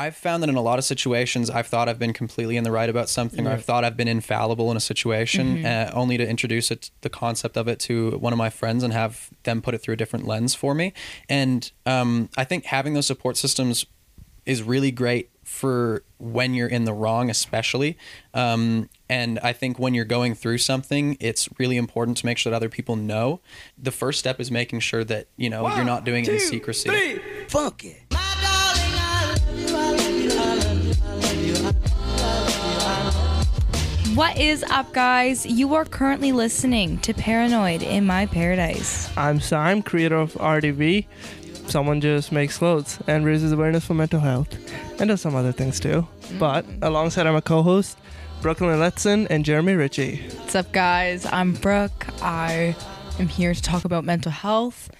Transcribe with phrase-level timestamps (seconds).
[0.00, 2.70] I've found that in a lot of situations, I've thought I've been completely in the
[2.70, 6.26] right about something, or I've thought I've been infallible in a situation, uh, only to
[6.26, 9.74] introduce it, the concept of it to one of my friends and have them put
[9.74, 10.94] it through a different lens for me.
[11.28, 13.84] And um, I think having those support systems
[14.46, 17.98] is really great for when you're in the wrong, especially.
[18.32, 22.50] Um, and I think when you're going through something, it's really important to make sure
[22.50, 23.40] that other people know.
[23.76, 26.88] The first step is making sure that you know you're not doing it in secrecy.
[27.48, 27.99] Funk it.
[34.14, 35.46] What is up, guys?
[35.46, 39.08] You are currently listening to Paranoid in My Paradise.
[39.16, 41.06] I'm Sam, creator of RDV.
[41.68, 44.52] Someone just makes clothes and raises awareness for mental health
[45.00, 46.08] and does some other things too.
[46.22, 46.38] Mm.
[46.40, 47.98] But alongside, I'm a co host,
[48.42, 50.16] Brooklyn Letson and Jeremy Ritchie.
[50.38, 51.24] What's up, guys?
[51.26, 52.06] I'm Brooke.
[52.20, 52.74] I
[53.20, 54.90] am here to talk about mental health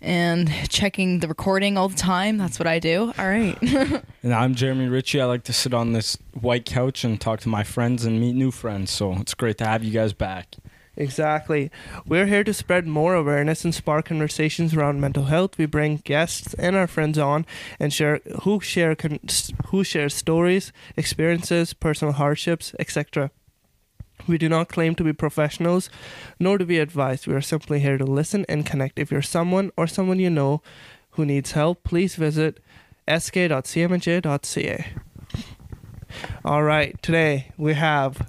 [0.00, 2.36] and checking the recording all the time.
[2.38, 3.12] That's what I do.
[3.18, 3.56] All right.
[4.22, 5.20] And I'm Jeremy Ritchie.
[5.20, 8.34] I like to sit on this white couch and talk to my friends and meet
[8.34, 8.90] new friends.
[8.90, 10.56] So it's great to have you guys back.
[10.96, 11.70] Exactly.
[12.06, 15.58] We're here to spread more awareness and spark conversations around mental health.
[15.58, 17.46] We bring guests and our friends on
[17.78, 19.20] and share who share con-
[19.66, 23.30] who share stories, experiences, personal hardships, etc.
[24.26, 25.88] We do not claim to be professionals,
[26.38, 27.26] nor do we advise.
[27.26, 28.98] We are simply here to listen and connect.
[28.98, 30.62] If you're someone or someone you know
[31.10, 32.60] who needs help, please visit
[33.08, 34.86] sk.cmj.ca.
[36.44, 38.26] All right, today we have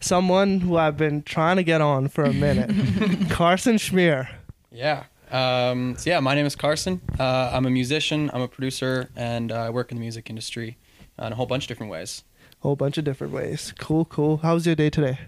[0.00, 2.70] someone who I've been trying to get on for a minute,
[3.30, 4.28] Carson Schmier.
[4.70, 5.04] Yeah.
[5.30, 7.00] Um, so yeah, my name is Carson.
[7.18, 8.30] Uh, I'm a musician.
[8.32, 10.78] I'm a producer, and uh, I work in the music industry
[11.20, 12.24] uh, in a whole bunch of different ways.
[12.60, 13.72] Whole bunch of different ways.
[13.78, 14.38] Cool, cool.
[14.38, 15.18] How was your day today?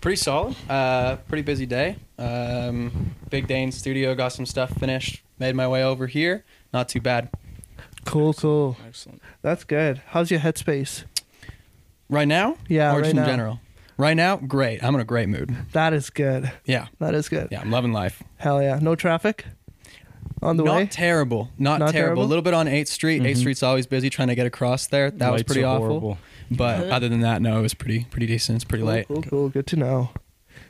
[0.00, 0.56] Pretty solid.
[0.68, 1.96] Uh, pretty busy day.
[2.18, 4.14] Um, big day in studio.
[4.14, 5.22] Got some stuff finished.
[5.38, 6.44] Made my way over here.
[6.72, 7.28] Not too bad.
[8.06, 8.76] Cool, cool.
[8.86, 9.20] Excellent.
[9.42, 10.00] That's good.
[10.08, 11.04] How's your headspace?
[12.08, 12.56] Right now?
[12.66, 13.26] Yeah, or right just now.
[13.26, 13.60] general.
[13.98, 14.82] Right now, great.
[14.82, 15.54] I'm in a great mood.
[15.72, 16.50] That is good.
[16.64, 16.86] Yeah.
[16.98, 17.48] That is good.
[17.50, 18.22] Yeah, I'm loving life.
[18.38, 18.78] Hell yeah.
[18.80, 19.44] No traffic
[20.40, 20.68] on the way.
[20.70, 20.86] Not way?
[20.86, 21.50] terrible.
[21.58, 21.92] Not, Not terrible.
[21.92, 22.22] terrible?
[22.22, 23.20] A little bit on 8th Street.
[23.22, 25.10] 8th Street's always busy trying to get across there.
[25.10, 25.86] That was pretty are awful.
[25.88, 26.18] horrible.
[26.50, 28.56] But other than that, no, it was pretty pretty decent.
[28.56, 29.08] It's pretty cool, late.
[29.08, 29.48] cool, cool.
[29.48, 30.10] Good to know.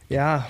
[0.09, 0.49] Yeah.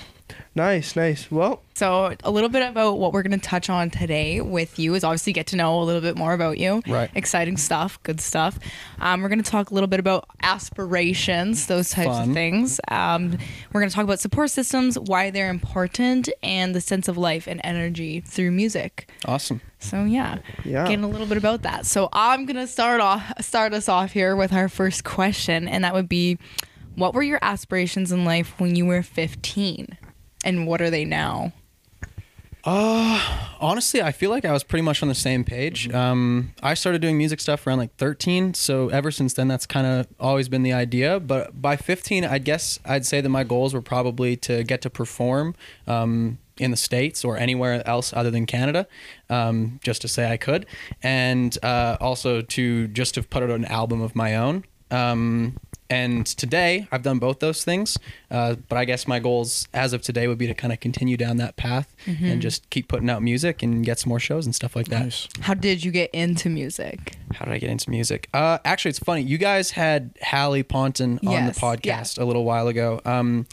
[0.55, 1.31] Nice, nice.
[1.31, 4.93] Well, so, a little bit about what we're going to touch on today with you
[4.93, 6.81] is obviously get to know a little bit more about you.
[6.87, 7.09] Right.
[7.15, 8.59] Exciting stuff, good stuff.
[8.99, 12.29] Um, we're going to talk a little bit about aspirations, those types Fun.
[12.29, 12.79] of things.
[12.89, 13.37] Um,
[13.71, 17.47] we're going to talk about support systems, why they're important, and the sense of life
[17.47, 19.09] and energy through music.
[19.25, 19.61] Awesome.
[19.79, 20.83] So yeah, Yeah.
[20.87, 21.87] getting a little bit about that.
[21.87, 25.95] So I'm gonna start off start us off here with our first question, and that
[25.95, 26.37] would be,
[26.95, 29.97] what were your aspirations in life when you were 15,
[30.43, 31.53] and what are they now?
[32.63, 35.91] Honestly, I feel like I was pretty much on the same page.
[35.93, 39.87] Um, I started doing music stuff around like 13, so ever since then, that's kind
[39.87, 41.19] of always been the idea.
[41.19, 44.89] But by 15, I guess I'd say that my goals were probably to get to
[44.89, 45.55] perform
[45.87, 48.87] um, in the states or anywhere else other than Canada,
[49.29, 50.67] um, just to say I could,
[51.01, 54.65] and uh, also to just to put out an album of my own.
[54.91, 55.57] Um,
[55.91, 57.97] and today, I've done both those things.
[58.31, 61.17] Uh, but I guess my goals as of today would be to kind of continue
[61.17, 64.55] down that path and just keep putting out music and get some more shows and
[64.55, 65.03] stuff like that.
[65.03, 65.27] Nice.
[65.41, 67.17] How did you get into music?
[67.33, 68.29] How did I get into music?
[68.33, 69.21] Uh, actually, it's funny.
[69.21, 73.01] You guys had Hallie Ponton on Yes, the podcast a little while ago.
[73.03, 73.45] Um,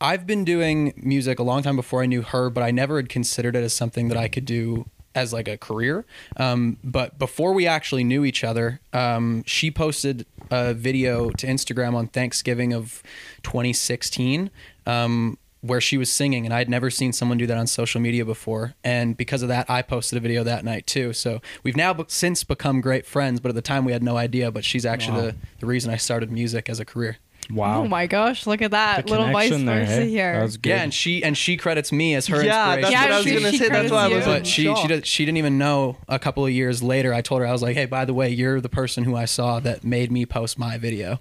[0.00, 3.08] I've been doing music a long time before I knew her, but I never had
[3.08, 6.04] considered it as something that I could do as like a career.
[6.36, 11.94] Um, but before we actually knew each other, um, she posted a video to Instagram
[11.94, 13.02] on Thanksgiving of
[13.42, 14.50] 2016.
[14.86, 18.24] Um, where she was singing and I'd never seen someone do that on social media
[18.24, 21.94] before and because of that I posted a video that night too so we've now
[21.94, 24.84] be- since become great friends but at the time we had no idea but she's
[24.84, 25.26] actually Wow.
[25.26, 27.18] the, the reason I started music as a career
[27.52, 27.82] Wow.
[27.82, 30.08] Oh my gosh, look at that The little vice connection there, versa hey?
[30.08, 30.32] here.
[30.36, 30.70] That was good.
[30.70, 33.16] yeah and she and she credits me as her yeah, that's inspiration Yeah, what I
[33.16, 33.68] was she- going to she say.
[33.68, 36.50] That's why I was but she she, did, she didn't even know a couple of
[36.52, 39.04] years later I told her I was like hey by the way you're the person
[39.04, 41.18] who I saw that made me post my video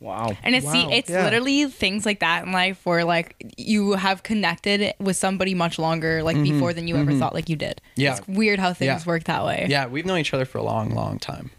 [0.00, 0.36] Wow.
[0.44, 1.24] And it's see, it's yeah.
[1.24, 6.22] literally things like that in life where like you have connected with somebody much longer,
[6.22, 7.80] like before than you ever thought like you did.
[7.84, 8.00] Mm-hmm.
[8.02, 8.16] Yeah.
[8.16, 9.08] it's weird how things Yeah.
[9.10, 9.66] work that way.
[9.68, 11.50] yeah we've known each other for a long long time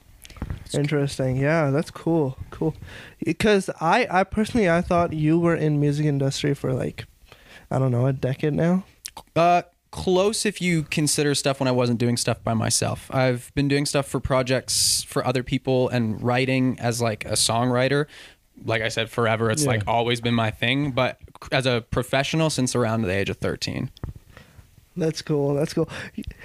[0.73, 1.37] Interesting.
[1.37, 2.37] Yeah, that's cool.
[2.51, 2.75] Cool.
[3.23, 7.05] Because I, I personally, I thought you were in music industry for like,
[7.71, 8.83] I don't know, a decade now.
[9.35, 13.09] Uh, close if you consider stuff when I wasn't doing stuff by myself.
[13.13, 18.05] I've been doing stuff for projects for other people and writing as like a songwriter.
[18.63, 19.49] Like I said, forever.
[19.49, 19.69] It's Yeah.
[19.69, 20.91] like always been my thing.
[20.91, 21.17] But
[21.51, 23.89] as a professional, since around the age of thirteen.
[24.99, 25.53] That's cool.
[25.55, 25.89] That's cool.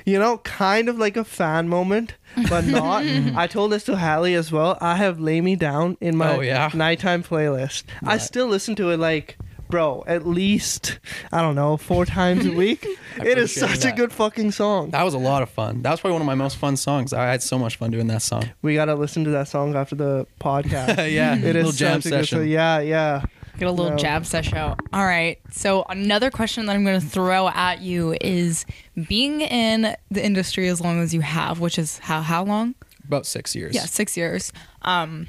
[0.04, 2.14] You know, kind of like a fan moment,
[2.48, 3.02] but not.
[3.04, 3.36] Mm.
[3.36, 4.78] I told this to Hallie as well.
[4.80, 6.70] I have Lay Me Down in my Oh, yeah?
[6.74, 7.84] nighttime playlist.
[8.02, 9.36] I still listen to it like,
[9.70, 10.98] bro, at least,
[11.32, 12.86] I don't know, four times a week.
[13.16, 13.92] it is such that.
[13.92, 14.90] a good fucking song.
[14.90, 15.82] That was a lot of fun.
[15.82, 17.12] That was probably one of my most fun songs.
[17.12, 18.50] I had so much fun doing that song.
[18.62, 21.10] We got to listen to that song after the podcast.
[21.12, 22.38] yeah, It little is jam such a good session.
[22.40, 22.48] song.
[22.48, 23.24] Yeah, yeah.
[23.58, 23.96] Get a little No.
[23.96, 24.80] jab session out.
[24.92, 25.38] All right.
[25.52, 28.66] So another question that I'm going to throw at you is
[29.08, 32.74] being in the industry as long as you have, which is how how long?
[33.06, 33.74] About six years.
[33.74, 34.52] Yeah, six years.
[34.82, 35.28] Um,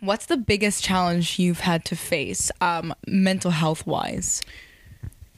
[0.00, 4.42] what's the biggest challenge you've had to face, um, mental health wise?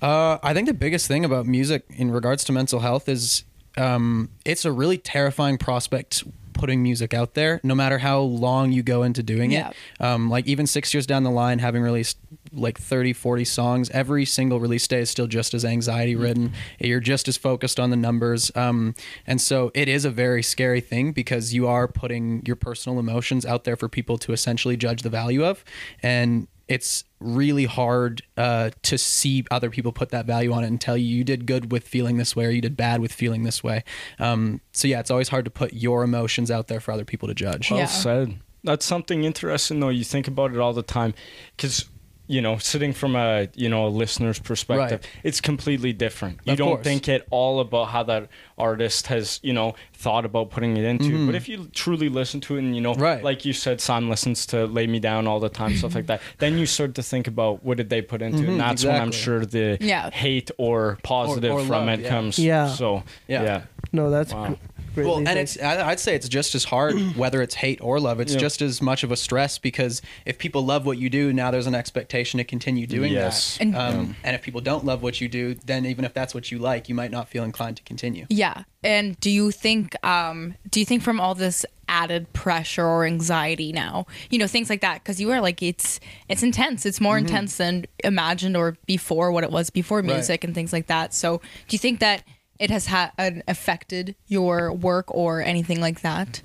[0.02, 3.44] Uh, I think the biggest thing about music in regards to mental health is
[3.76, 6.24] um, it's a really terrifying prospect
[6.56, 9.70] putting music out there, no matter how long you go into doing Yeah.
[9.70, 9.74] it.
[10.04, 12.18] Um, like even six years down the line, having released
[12.52, 16.52] like 30, 40 songs, every single release day is still just as anxiety ridden.
[16.80, 18.50] You're just as focused on the numbers.
[18.54, 18.94] Um,
[19.26, 23.44] and so it is a very scary thing because you are putting your personal emotions
[23.44, 25.64] out there for people to essentially judge the value of.
[26.02, 30.80] And it's really hard uh, to see other people put that value on it and
[30.80, 33.44] tell you you did good with feeling this way or you did bad with feeling
[33.44, 33.84] this way.
[34.18, 37.28] Um, so yeah, it's always hard to put your emotions out there for other people
[37.28, 37.70] to judge.
[37.70, 37.86] Well Yeah.
[37.86, 38.38] said.
[38.64, 39.90] That's something interesting though.
[39.90, 41.14] You think about it all the time,
[41.56, 41.84] because
[42.28, 45.10] you know, sitting from a you know a listener's perspective, Right.
[45.22, 46.40] it's completely different.
[46.44, 46.84] You Of don't course.
[46.84, 48.28] think at all about how that
[48.58, 51.26] artist has you know thought about putting it into.
[51.26, 53.02] But if you truly listen to it, and you know, Mm-hmm.
[53.02, 53.22] Right.
[53.24, 56.20] like you said, Sam listens to "Lay Me Down" all the time, stuff like that.
[56.38, 59.00] Then you start to think about what did they put into, it, and that's when
[59.00, 60.10] I'm sure the Yeah.
[60.10, 62.08] hate or positive or from love, it yeah.
[62.08, 62.38] comes.
[62.38, 62.68] Yeah.
[62.68, 63.42] So Yeah.
[63.42, 63.62] yeah.
[63.92, 64.48] No, that's Wow.
[64.48, 64.54] gr-
[64.96, 68.00] greatly Well, and it's I- I'd say it's just as hard whether it's hate or
[68.00, 68.18] love.
[68.18, 68.40] It's Yeah.
[68.40, 71.68] just as much of a stress because if people love what you do, now there's
[71.68, 73.58] an expectation to continue doing Yes.
[73.58, 73.62] that.
[73.62, 76.50] And- um, and if people don't love what you do, then even if that's what
[76.50, 78.26] you like, you might not feel inclined to continue.
[78.28, 78.64] Yeah.
[78.82, 83.70] And do you think um do you think from all this added pressure or anxiety
[83.72, 86.84] now, you know, things like that because you are like it's it's intense.
[86.84, 90.06] It's more intense than imagined or before what it was before Right.
[90.14, 91.14] music and things like that.
[91.14, 91.38] So,
[91.68, 92.22] do you think that
[92.58, 93.12] it has had
[93.46, 96.42] affected your work or anything like that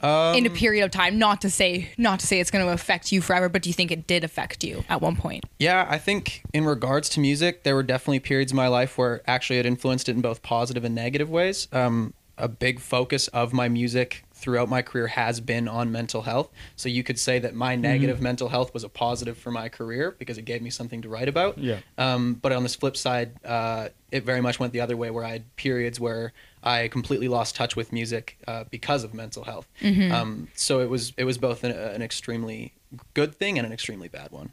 [0.00, 1.18] Um, in a period of time?
[1.18, 3.74] Not to say not to say it's going to affect you forever, but do you
[3.74, 5.44] think it did affect you at one point?
[5.58, 9.22] Yeah, I think in regards to music, there were definitely periods in my life where
[9.26, 11.68] actually it influenced it in both positive and negative ways.
[11.72, 16.50] Um, a big focus of my music throughout my career has been on mental health.
[16.76, 20.16] So you could say that my negative mental health was a positive for my career
[20.18, 21.56] because it gave me something to write about.
[21.56, 21.78] Yeah.
[21.96, 25.24] Um, but on this flip side, uh, it very much went the other way where
[25.24, 29.68] I had periods where I completely lost touch with music uh, because of mental health.
[29.82, 32.74] Um, so it was it was both an, an extremely
[33.14, 34.52] good thing and an extremely bad one.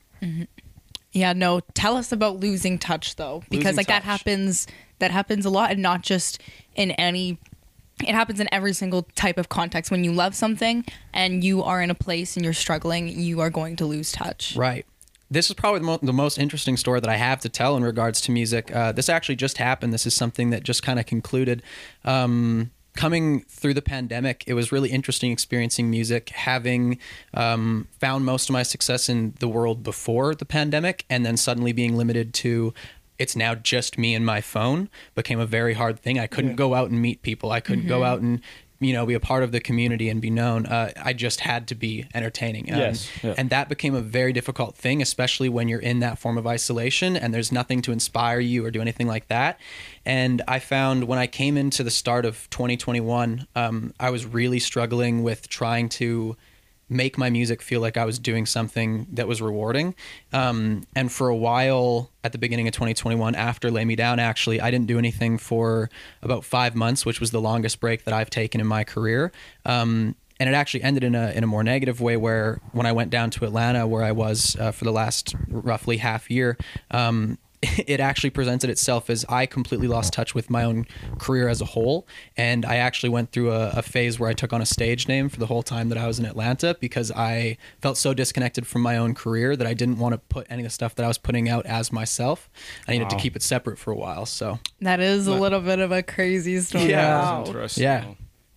[1.11, 1.61] Yeah, no.
[1.73, 4.67] Tell us about losing touch though, because Losing like that happens.
[4.99, 6.41] That happens a lot, and not just
[6.75, 7.39] in any.
[8.01, 9.91] It happens in every single type of context.
[9.91, 13.49] When you love something and you are in a place and you're struggling, you are
[13.49, 14.55] going to lose touch.
[14.55, 14.85] Right.
[15.31, 17.83] This is probably the, mo- the most interesting story that I have to tell in
[17.83, 18.73] regards to music.
[18.75, 19.93] Uh, this actually just happened.
[19.93, 21.61] This is something that just kind of concluded.
[22.03, 26.97] Um, coming through the pandemic, it was really interesting experiencing music, having
[27.33, 31.71] um, found most of my success in the world before the pandemic, and then suddenly
[31.71, 32.73] being limited to
[33.19, 36.17] it's now just me and my phone became a very hard thing.
[36.17, 37.51] I couldn't go out and meet people.
[37.51, 38.41] I couldn't go out and
[38.81, 40.65] you know be a part of the community and be known.
[40.65, 42.71] Uh, I just had to be entertaining.
[42.71, 43.35] Um, Yes, yeah.
[43.37, 47.17] and that became a very difficult thing, especially when you're in that form of isolation
[47.17, 49.59] and there's nothing to inspire you or do anything like that.
[50.05, 54.59] And I found when I came into the start of 2021, um, I was really
[54.59, 56.37] struggling with trying to
[56.89, 59.95] make my music feel like I was doing something that was rewarding.
[60.33, 64.59] Um, and for a while at the beginning of 2021, after Lay Me Down, actually,
[64.59, 65.89] I didn't do anything for
[66.21, 69.31] about five months, which was the longest break that I've taken in my career.
[69.65, 72.93] Um, and it actually ended in a in a more negative way where when I
[72.93, 76.57] went down to Atlanta where I was uh, for the last roughly half year
[76.91, 77.37] um,
[77.87, 80.85] it actually presented itself as I completely lost touch with my own
[81.17, 84.53] career as a whole and I actually went through a, a phase where I took
[84.53, 87.57] on a stage name for the whole time that I was in Atlanta because I
[87.81, 90.67] felt so disconnected from my own career that I didn't want to put any of
[90.67, 92.49] the stuff that I was putting out as myself
[92.87, 95.79] I needed to keep it separate for a while so That is a little bit
[95.79, 96.85] of a crazy story.
[96.85, 97.19] Yeah.
[97.19, 97.43] Wow.
[97.45, 97.83] interesting.
[97.83, 98.05] Yeah.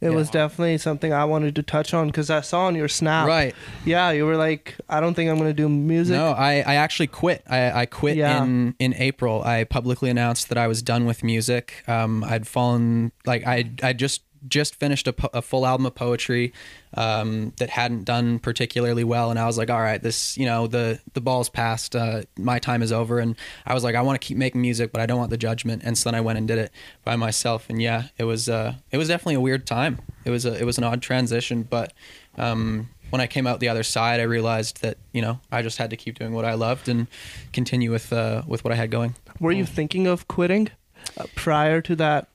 [0.02, 0.16] It Yeah.
[0.16, 3.26] was definitely something I wanted to touch on because I saw on your snap.
[3.26, 3.54] right
[3.84, 6.16] Yeah, you were like, I don't think I'm gonna do music.
[6.16, 7.42] No, I, I actually quit.
[7.48, 8.42] I, I quit Yeah.
[8.42, 9.42] in in April.
[9.44, 11.84] I publicly announced that I was done with music.
[11.86, 15.94] Um, I'd fallen like I I just just finished a, po- a full album of
[15.94, 16.52] poetry
[16.94, 20.66] um, that hadn't done particularly well, and I was like, all right, this you know
[20.66, 24.20] the the ball's passed, uh, my time is over, and I was like, I want
[24.20, 26.38] to keep making music, but I don't want the judgment, and so then I went
[26.38, 26.72] and did it
[27.04, 30.00] by myself, and yeah, it was uh, it was definitely a weird time.
[30.24, 31.92] It was a it was an odd transition, but.
[32.38, 35.76] Um, when I came out the other side, I realized that you know I just
[35.76, 37.08] had to keep doing what I loved and
[37.52, 39.16] continue with uh, with what I had going.
[39.38, 40.70] Were you thinking of quitting
[41.18, 42.28] uh, prior to that,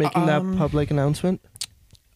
[0.00, 1.40] making that Um, public announcement?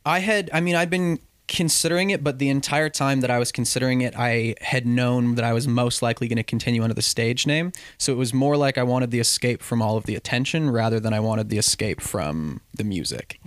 [0.05, 3.53] I had, I mean, I'd been considering it, but the entire time that I was
[3.53, 7.03] considering it, I had known that I was most likely going to continue under the
[7.03, 7.71] stage name.
[7.99, 10.99] So it was more like I wanted the escape from all of the attention rather
[10.99, 13.41] than I wanted the escape from the music.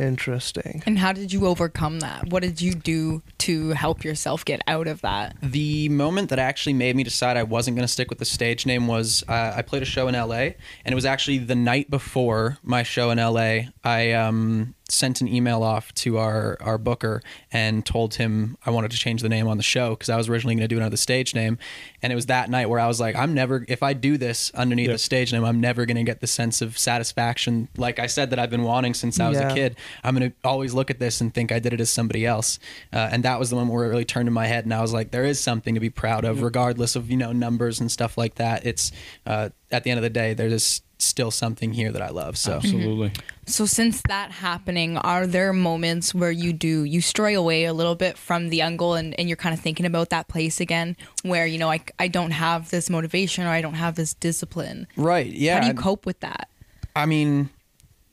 [0.00, 0.82] Interesting.
[0.86, 2.30] And how did you overcome that?
[2.30, 5.36] What did you do to help yourself get out of that?
[5.42, 8.64] The moment that actually made me decide I wasn't going to stick with the stage
[8.64, 10.54] name was uh, I played a show in LA,
[10.84, 13.70] and it was actually the night before my show in LA.
[13.84, 18.90] I um, sent an email off to our our booker and told him I wanted
[18.90, 20.96] to change the name on the show because I was originally going to do another
[20.96, 21.58] stage name,
[22.02, 24.50] and it was that night where I was like, I'm never if I do this
[24.54, 24.92] underneath Yeah.
[24.94, 28.30] the stage name, I'm never going to get the sense of satisfaction like I said
[28.30, 29.50] that I've been wanting since I was Yeah.
[29.50, 29.76] a kid.
[30.04, 32.58] I'm going to always look at this and think I did it as somebody else,
[32.92, 34.80] uh, and that was the moment where it really turned in my head, and I
[34.80, 37.90] was like, there is something to be proud of, regardless of you know numbers and
[37.90, 38.66] stuff like that.
[38.66, 38.92] It's
[39.26, 42.36] uh, at the end of the day, there's still something here that I love.
[42.36, 43.12] So Absolutely.
[43.46, 47.96] So since that happening, are there moments where you do you stray away a little
[47.96, 51.46] bit from the angle and, and you're kind of thinking about that place again where,
[51.46, 54.86] you know, I, I don't have this motivation or I don't have this discipline.
[54.96, 55.54] right, yeah.
[55.54, 56.48] How do you cope with that?
[56.94, 57.50] I mean,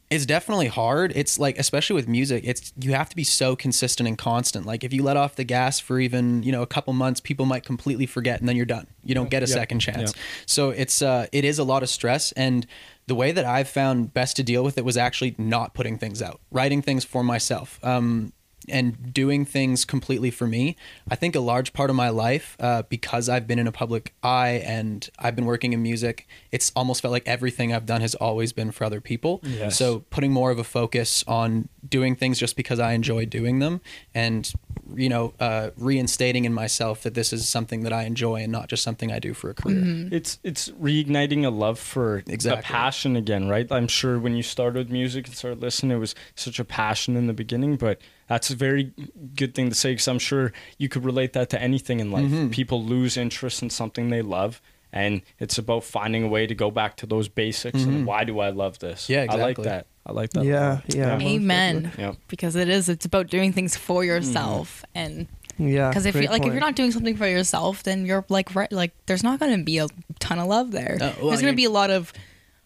[0.10, 1.12] it's definitely hard.
[1.16, 4.66] It's like especially with music, it's you have to be so consistent and constant.
[4.66, 7.46] Like if you let off the gas for even, you know, a couple months, people
[7.46, 8.88] might completely forget and then you're done.
[9.04, 9.54] You don't get a Yeah.
[9.54, 10.14] second chance.
[10.16, 10.22] Yeah.
[10.46, 12.66] So it's uh it is a lot of stress and
[13.08, 16.22] the way that I've found best to deal with it was actually not putting things
[16.22, 17.80] out, writing things for myself.
[17.84, 18.32] Um
[18.70, 20.76] and doing things completely for me.
[21.10, 24.14] I think a large part of my life, uh, because I've been in a public
[24.24, 28.14] eye and I've been working in music, it's almost felt like everything I've done has
[28.16, 29.40] always been for other people.
[29.44, 29.78] Yes.
[29.78, 33.80] So putting more of a focus on doing things just because I enjoy doing them
[34.14, 34.52] and,
[34.96, 38.68] you know, uh, reinstating in myself that this is something that I enjoy and not
[38.68, 40.10] just something I do for a career.
[40.12, 42.60] It's it's reigniting a love for Exactly.
[42.60, 43.72] a passion again, right?
[43.72, 47.28] I'm sure when you started music and started listening, it was such a passion in
[47.28, 48.92] the beginning, but that's a very
[49.36, 52.26] good thing to say because I'm sure you could relate that to anything in life.
[52.26, 52.50] Mm-hmm.
[52.50, 54.62] People lose interest in something they love,
[54.94, 58.40] and it's about finding a way to go back to those basics and why do
[58.40, 59.04] I love this?
[59.04, 59.14] Mm-hmm.
[59.14, 59.88] Yeah, I like that.
[60.06, 60.44] I like that.
[60.44, 61.20] a Yeah, yeah.
[61.20, 61.92] Amen.
[61.98, 62.14] Yeah.
[62.30, 65.90] Because it is it's about doing things for yourself and Yeah.
[65.90, 68.56] because if great you like if you're not doing something for yourself then you're like
[68.56, 69.88] right like there's not going to be a
[70.20, 70.98] ton of love there.
[71.02, 72.14] Uh, well, there's going to be a lot of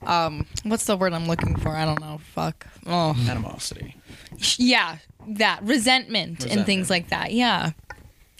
[0.03, 1.69] um what's the word I'm looking for?
[1.69, 2.19] I don't know.
[2.35, 2.67] Fuck.
[2.85, 3.15] Oh.
[3.27, 3.95] Animosity.
[4.57, 4.97] Yeah,
[5.27, 7.31] that resentment, and things like that.
[7.33, 7.71] Yeah,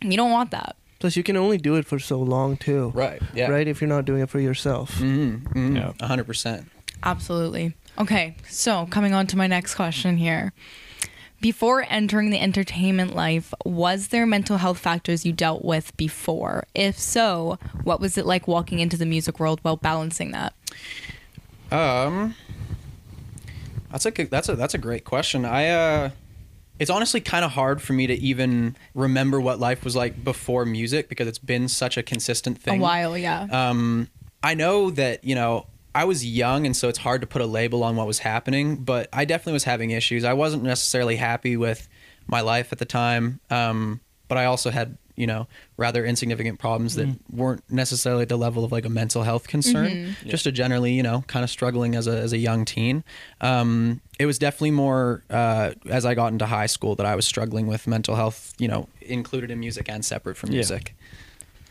[0.02, 0.76] you don't want that.
[1.00, 2.92] Plus, you can only do it for so long too.
[2.94, 3.22] Right.
[3.34, 3.50] Yeah.
[3.50, 3.68] Right.
[3.68, 4.96] If you're not doing it for yourself.
[5.00, 5.76] Mm-hmm.
[5.76, 5.94] Yeah.
[6.00, 6.70] A hundred percent.
[7.04, 7.74] Absolutely.
[7.98, 10.54] Okay, so coming on to my next question here.
[11.42, 16.66] Before entering the entertainment life, was there mental health factors you dealt with before?
[16.76, 20.54] If so, what was it like walking into the music world while balancing that?
[21.72, 22.36] Um,
[23.92, 25.44] that's a good- that's a that's a great question.
[25.46, 26.10] I uh,
[26.82, 30.66] it's honestly kind of hard for me to even remember what life was like before
[30.66, 32.80] music because it's been such a consistent thing.
[32.80, 33.44] A while, yeah.
[33.52, 34.08] Um,
[34.42, 37.46] I know that you know I was young, and so it's hard to put a
[37.46, 38.78] label on what was happening.
[38.78, 40.24] But I definitely was having issues.
[40.24, 41.88] I wasn't necessarily happy with
[42.26, 43.42] my life at the time.
[43.52, 48.38] Um, but I also had you know rather insignificant problems that weren't necessarily at the
[48.38, 50.16] level of like a mental health concern.
[50.26, 53.04] Just a generally you know kind of struggling as a as a young teen.
[53.42, 57.26] Um, it was definitely more uh, as I got into high school that I was
[57.26, 58.54] struggling with mental health.
[58.58, 60.58] You know, included in music and separate from Yeah.
[60.58, 60.96] music.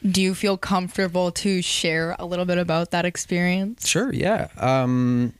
[0.02, 3.86] Do you feel comfortable to share a little bit about that experience?
[3.86, 4.48] Sure, yeah.
[4.56, 5.34] Um,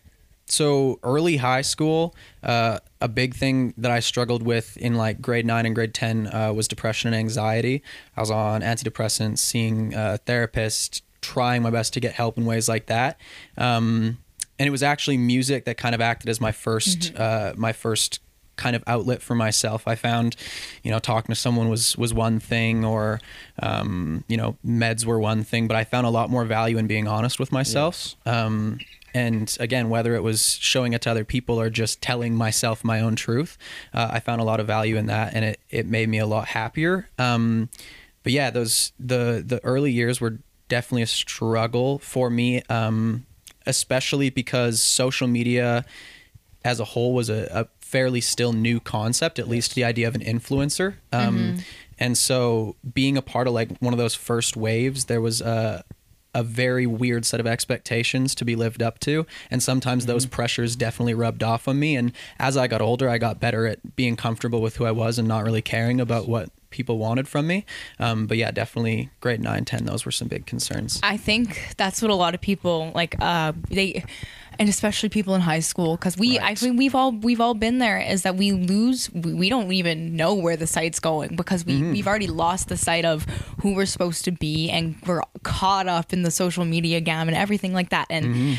[0.51, 5.47] so early high school, uh, a big thing that I struggled with in like grade
[5.47, 7.83] nine and grade ten uh, was depression and anxiety.
[8.17, 12.69] I was on antidepressants, seeing a therapist, trying my best to get help in ways
[12.69, 13.19] like that.
[13.57, 14.19] Um,
[14.59, 18.21] and it was actually music that kind of acted as my 1st uh, my first
[18.57, 19.89] kind of outlet for myself.
[19.89, 20.37] I found,
[20.83, 23.21] you know, talking to someone was was one thing, or
[23.59, 26.87] um, you know, meds were one thing, but I found a lot more value in
[26.87, 28.15] being honest with myself.
[28.27, 28.79] Um,
[29.15, 33.01] and again, whether it was showing it to other people or just telling myself my
[33.01, 33.59] own truth,
[33.93, 36.27] uh, I found a lot of value in that, and it it made me a
[36.27, 37.09] lot happier.
[37.19, 37.69] Um,
[38.23, 40.39] but yeah, those the the early years were
[40.69, 43.27] definitely a struggle for me, um,
[43.67, 45.85] especially because social media
[46.65, 50.15] as a whole was a, a fairly still new concept, at least the idea of
[50.15, 50.95] an influencer.
[51.13, 51.59] Um,
[51.99, 55.85] And so being a part of like one of those first waves, there was a,
[56.35, 59.27] a very weird set of expectations to be lived up to.
[59.51, 60.35] And sometimes those mm-hmm.
[60.35, 61.97] pressures definitely rubbed off on me.
[61.97, 65.19] And as I got older, I got better at being comfortable with who I was
[65.19, 67.65] and not really caring about what people wanted from me.
[67.99, 71.01] Um, but yeah, definitely grade 9, 10, those were some big concerns.
[71.03, 73.17] I think that's what a lot of people like.
[73.21, 74.05] Uh, they,
[74.59, 76.59] and especially people in high school, because we, I Right.
[76.59, 77.99] think we've all we've all been there.
[77.99, 79.11] Is that we lose?
[79.13, 82.77] We we don't even know where the site's going because we we've already lost the
[82.77, 83.25] sight of
[83.63, 87.37] who we're supposed to be, and we're caught up in the social media gam and
[87.37, 88.59] everything like that, and.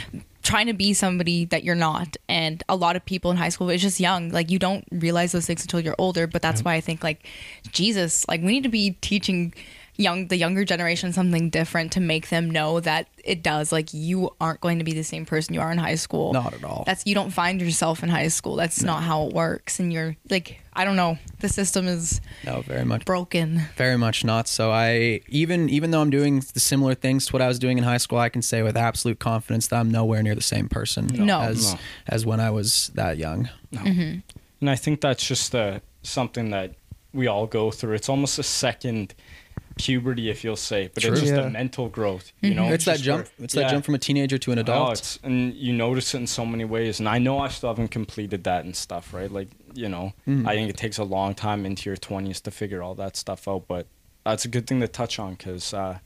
[0.52, 3.70] Trying to be somebody that you're not, and a lot of people in high school,
[3.70, 4.32] it's just young.
[4.32, 6.28] Like you don't realize those things until you're older.
[6.28, 7.26] But that's why I think, like,
[7.72, 9.54] Jesus, like we need to be teaching
[10.02, 14.30] young the younger generation something different to make them know that it does like you
[14.42, 16.84] aren't going to be the same person you are in high school Not at all.
[16.86, 20.16] that's you don't find yourself in high school that's not how it works and you're
[20.30, 23.06] like i don't know the system is No, very much.
[23.06, 24.48] broken Very much not.
[24.48, 27.78] So I even even though I'm doing the similar things to what I was doing
[27.80, 30.70] in high school, I can say with absolute confidence that I'm nowhere near the same
[30.70, 31.42] person No.
[31.42, 31.80] as No.
[32.08, 33.50] as when I was that young.
[33.76, 36.76] And I think that's just uh, something that
[37.14, 37.96] we all go through.
[37.96, 39.14] It's almost a second
[39.78, 41.12] puberty, if you'll say, but True.
[41.14, 41.42] it's just Yeah.
[41.42, 42.32] a mental growth.
[42.42, 43.26] You know, it's that jump.
[43.38, 43.64] where- It's yeah.
[43.64, 44.90] that jump from a teenager to an adult.
[44.90, 47.00] Oh, it's, and you notice it in so many ways.
[47.00, 49.32] And I know I still haven't completed that and stuff, right?
[49.32, 50.48] Like, you know, Mm.
[50.48, 53.48] I think it takes a long time into your 20s to figure all that stuff
[53.48, 53.68] out.
[53.68, 53.88] But
[54.24, 55.98] that's a good thing to touch on because uh,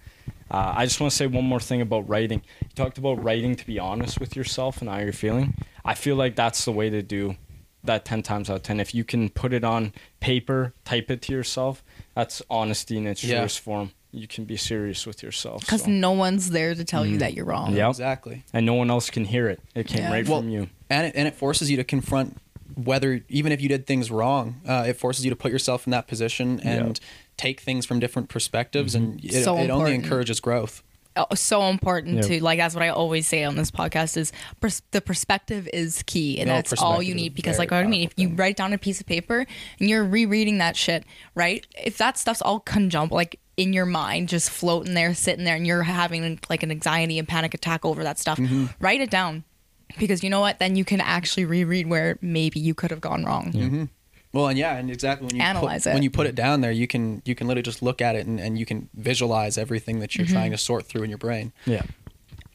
[0.52, 2.42] uh, I just want to say one more thing about writing.
[2.62, 5.56] You talked about writing to be honest with yourself and how you're feeling.
[5.84, 7.36] I feel like that's the way to do
[7.84, 8.80] that 10 times out of 10.
[8.80, 11.84] If you can put it on paper, type it to yourself,
[12.16, 13.38] that's honesty in its Yeah.
[13.38, 13.92] truest form.
[14.12, 15.62] You can be serious with yourself.
[15.62, 15.90] because so.
[15.92, 18.44] no one's there to tell you that you're wrong Yeah, Exactly.
[18.54, 19.60] And no one else can hear it.
[19.76, 20.12] It came Yeah.
[20.12, 20.70] right Well, from you.
[20.90, 22.38] and it, and it forces you to confront
[22.76, 25.92] whether even if you did things wrong, uh, it forces you to put yourself in
[25.92, 27.00] that position and
[27.38, 30.82] take things from different perspectives, and it, So it only encourages growth.
[31.18, 32.22] Oh, so important Yeah.
[32.24, 36.04] to like that's what I always say on this podcast is pers- the perspective is
[36.04, 38.58] key and No, that's all you need because like what I mean if you write
[38.58, 39.46] down a piece of paper
[39.80, 41.66] and you're rereading that shit right?
[41.84, 45.66] If that stuff's all conjump like in your mind just floating there sitting there and
[45.66, 48.66] you're having like an anxiety and panic attack over that stuff Mm-hmm.
[48.82, 49.46] write it down.
[49.98, 50.60] Because you know what?
[50.60, 53.90] Then you can actually reread where maybe you could have gone wrong
[54.36, 55.94] Well, and yeah, and exactly when you Analyze put, it.
[55.94, 58.28] when you put it down there, you can you can literally just look at it
[58.28, 60.22] and, and you can visualize everything that Mm-hmm.
[60.22, 61.54] you're trying to sort through in your brain.
[61.66, 61.84] Yeah.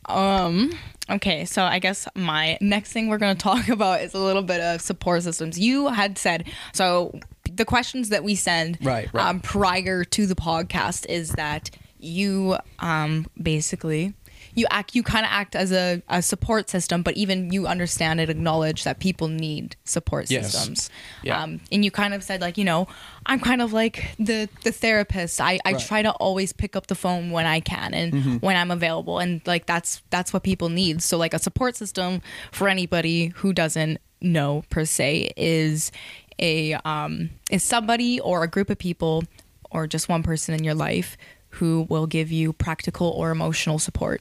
[0.06, 0.72] Um.
[1.08, 4.42] Okay, so I guess my next thing we're going to talk about is a little
[4.42, 5.58] bit of support systems.
[5.58, 7.18] You had said so
[7.50, 9.26] the questions that we send Right, right.
[9.26, 14.14] Um, prior to the podcast is that you um, basically
[14.60, 18.20] you act you kind of act as a, a support system, but even you understand
[18.20, 20.52] and acknowledge that people need support Yes.
[20.52, 20.90] systems.
[21.22, 21.42] Yeah.
[21.42, 22.86] Um, and you kind of said like you know
[23.26, 25.40] I'm kind of like the the therapist.
[25.40, 25.80] I, I Right.
[25.90, 28.36] try to always pick up the phone when I can and Mm-hmm.
[28.46, 31.02] when I'm available, and like that's that's what people need.
[31.02, 32.20] So like a support system
[32.52, 35.90] for anybody who doesn't know per se is
[36.38, 39.24] a um, is somebody or a group of people
[39.70, 41.16] or just one person in your life
[41.54, 44.20] who will give you practical or emotional support.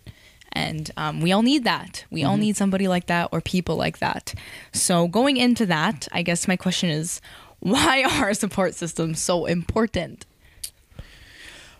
[0.51, 2.05] And um, we all need that.
[2.09, 4.33] We all need somebody like that or people like that.
[4.73, 7.21] So, going into that, I guess my question is
[7.59, 10.25] why are support systems so important?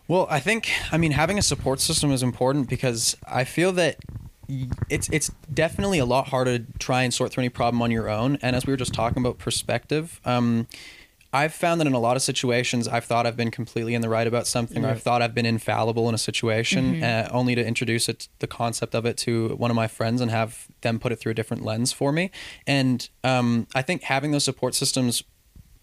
[0.08, 3.96] Well, I think I mean having a support system is important because I feel that
[4.88, 8.08] it's it's definitely a lot harder to try and sort through any problem on your
[8.08, 8.36] own.
[8.42, 10.66] And as we were just talking about perspective, um,
[11.32, 14.08] I've found that in a lot of situations, I've thought I've been completely in the
[14.08, 17.64] right about something, or I've thought I've been infallible in a situation, uh, only to
[17.64, 21.12] introduce it, the concept of it, to one of my friends and have them put
[21.12, 22.32] it through a different lens for me.
[22.66, 25.22] And um, I think having those support systems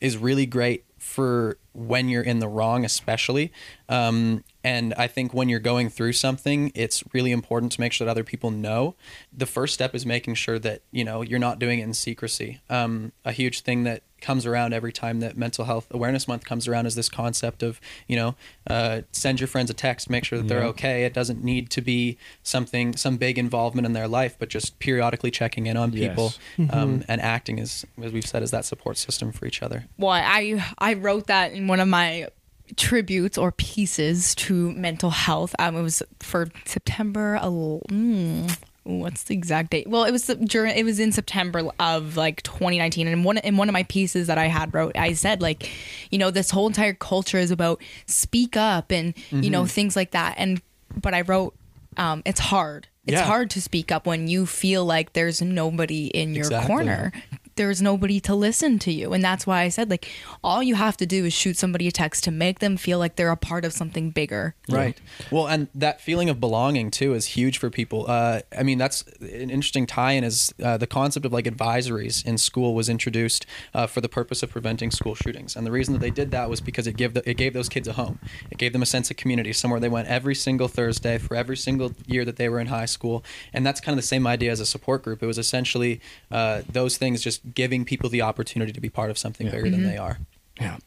[0.01, 3.51] is really great for when you're in the wrong, especially.
[3.87, 8.05] Um, and I think when you're going through something, it's really important to make sure
[8.05, 8.95] that other people know.
[9.31, 12.59] The first step is making sure that you know you're not doing it in secrecy.
[12.69, 16.67] Um, a huge thing that comes around every time that Mental Health Awareness Month comes
[16.67, 18.35] around is this concept of you know
[18.69, 20.67] uh, send your friends a text, make sure that they're Yeah.
[20.69, 21.05] okay.
[21.05, 25.31] It doesn't need to be something some big involvement in their life, but just periodically
[25.31, 26.09] checking in on Yes.
[26.09, 26.33] people
[26.71, 29.85] um, and acting as as we've said as that support system for each other.
[29.97, 32.27] Well, I I wrote that in one of my
[32.75, 35.55] tributes or pieces to mental health.
[35.57, 37.37] Um, it was for September.
[37.41, 39.87] el- Mm, what's the exact date?
[39.87, 40.75] Well, it was during.
[40.77, 44.37] It was in September of like 2019, and one in one of my pieces that
[44.37, 45.69] I had wrote, I said like,
[46.09, 50.11] you know, this whole entire culture is about speak up and you know things like
[50.11, 50.35] that.
[50.37, 50.61] And
[50.99, 51.53] but I wrote,
[51.97, 52.87] um, it's hard.
[53.05, 53.25] It's Yeah.
[53.25, 56.67] hard to speak up when you feel like there's nobody in your Exactly.
[56.67, 57.11] corner
[57.57, 60.09] there's nobody to listen to you and that's why i said like
[60.43, 63.15] all you have to do is shoot somebody a text to make them feel like
[63.15, 64.99] they're a part of something bigger Right.
[65.31, 68.05] Well, and that feeling of belonging too is huge for people.
[68.07, 70.23] Uh, I mean, that's an interesting tie-in.
[70.23, 74.43] Is uh, the concept of like advisories in school was introduced uh, for the purpose
[74.43, 77.13] of preventing school shootings, and the reason that they did that was because it gave
[77.13, 78.19] the, it gave those kids a home.
[78.51, 81.57] It gave them a sense of community, somewhere they went every single Thursday for every
[81.57, 84.51] single year that they were in high school, and that's kind of the same idea
[84.51, 85.23] as a support group.
[85.23, 89.17] It was essentially uh, those things just giving people the opportunity to be part of
[89.17, 89.53] something Yeah.
[89.53, 90.19] bigger than they are.
[90.59, 90.77] Yeah.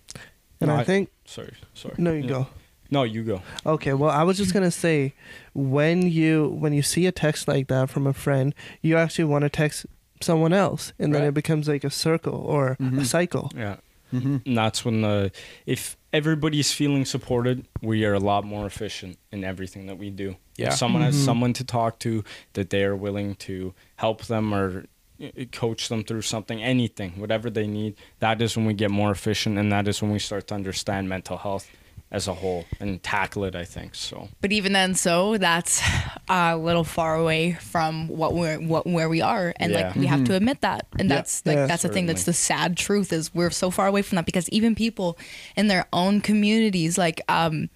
[0.60, 1.54] And No, I think Sorry.
[1.74, 1.94] Sorry.
[1.98, 2.28] no, you Yeah.
[2.28, 2.46] go.
[2.90, 3.40] No, you go.
[3.64, 5.14] Okay, well, I was just gonna say,
[5.54, 9.42] when you when you see a text like that from a friend, you actually want
[9.42, 9.86] to text
[10.20, 13.06] someone else, and then it becomes like a circle or a Mhm.
[13.06, 13.50] cycle.
[13.56, 13.76] Yeah.
[14.12, 14.36] Mm-hmm.
[14.44, 15.30] And that's when the
[15.66, 20.34] if everybody's feeling supported, we are a lot more efficient in everything that we do.
[20.56, 20.68] Yeah.
[20.68, 21.24] If someone has Mhm.
[21.24, 24.86] someone to talk to that they are willing to help them or
[25.52, 29.58] coach them through something, anything, whatever they need, that is when we get more efficient
[29.58, 31.70] and that is when we start to understand mental health
[32.12, 33.94] as a whole and tackle it, I think.
[33.94, 35.80] So but even then so that's
[36.28, 40.00] a little far away from what we're what where we are and like Yeah.
[40.00, 41.16] we have to admit that and Yeah.
[41.16, 41.66] that's like Yeah.
[41.66, 44.48] that's the thing that's the sad truth is we're so far away from that because
[44.48, 45.16] even people
[45.54, 47.68] in their own communities like um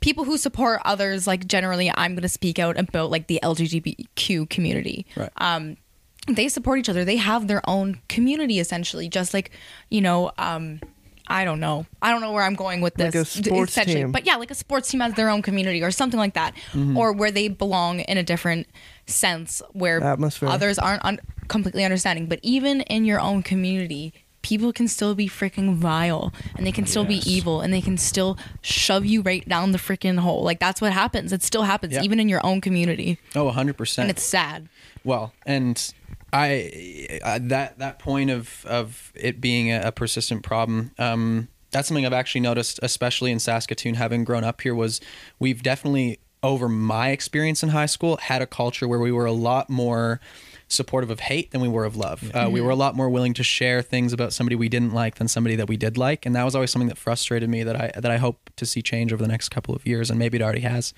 [0.00, 4.48] people who support others like generally i'm going to speak out about like the lgbtq
[4.48, 5.30] community Right.
[5.36, 5.76] um
[6.26, 9.50] they support each other they have their own community essentially just like
[9.90, 10.80] you know um
[11.28, 11.86] I don't know.
[12.00, 13.12] I don't know where I'm going with this.
[13.12, 13.96] Like a sports essentially.
[13.96, 14.12] team.
[14.12, 16.54] But yeah, like a sports team has their own community or something like that,
[16.94, 18.68] or where they belong in a different
[19.06, 20.48] sense where Atmosphere.
[20.48, 22.26] others aren't un- completely understanding.
[22.26, 26.86] But even in your own community, people can still be freaking vile and they can
[26.86, 27.24] still Yes.
[27.24, 30.44] be evil and they can still shove you right down the freaking hole.
[30.44, 31.32] Like that's what happens.
[31.32, 32.02] It still happens Yeah.
[32.02, 33.98] even in your own community, Oh, 100%.
[33.98, 34.68] and it's sad.
[35.02, 35.92] Well, and
[36.32, 40.92] I uh, that that point of of it being a, a persistent problem.
[40.98, 44.74] Um, that's something I've actually noticed, especially in Saskatoon, having grown up here.
[44.74, 45.00] Was
[45.38, 49.32] we've definitely over my experience in high school had a culture where we were a
[49.32, 50.20] lot more
[50.68, 52.30] supportive of hate than we were of love.
[52.34, 55.16] Uh, we were a lot more willing to share things about somebody we didn't like
[55.16, 57.62] than somebody that we did like, and that was always something that frustrated me.
[57.62, 60.18] That I that I hope to see change over the next couple of years, and
[60.18, 60.92] maybe it already has.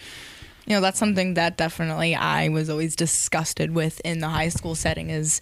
[0.69, 4.75] You know that's something that definitely i was always disgusted with in the high school
[4.75, 5.41] setting is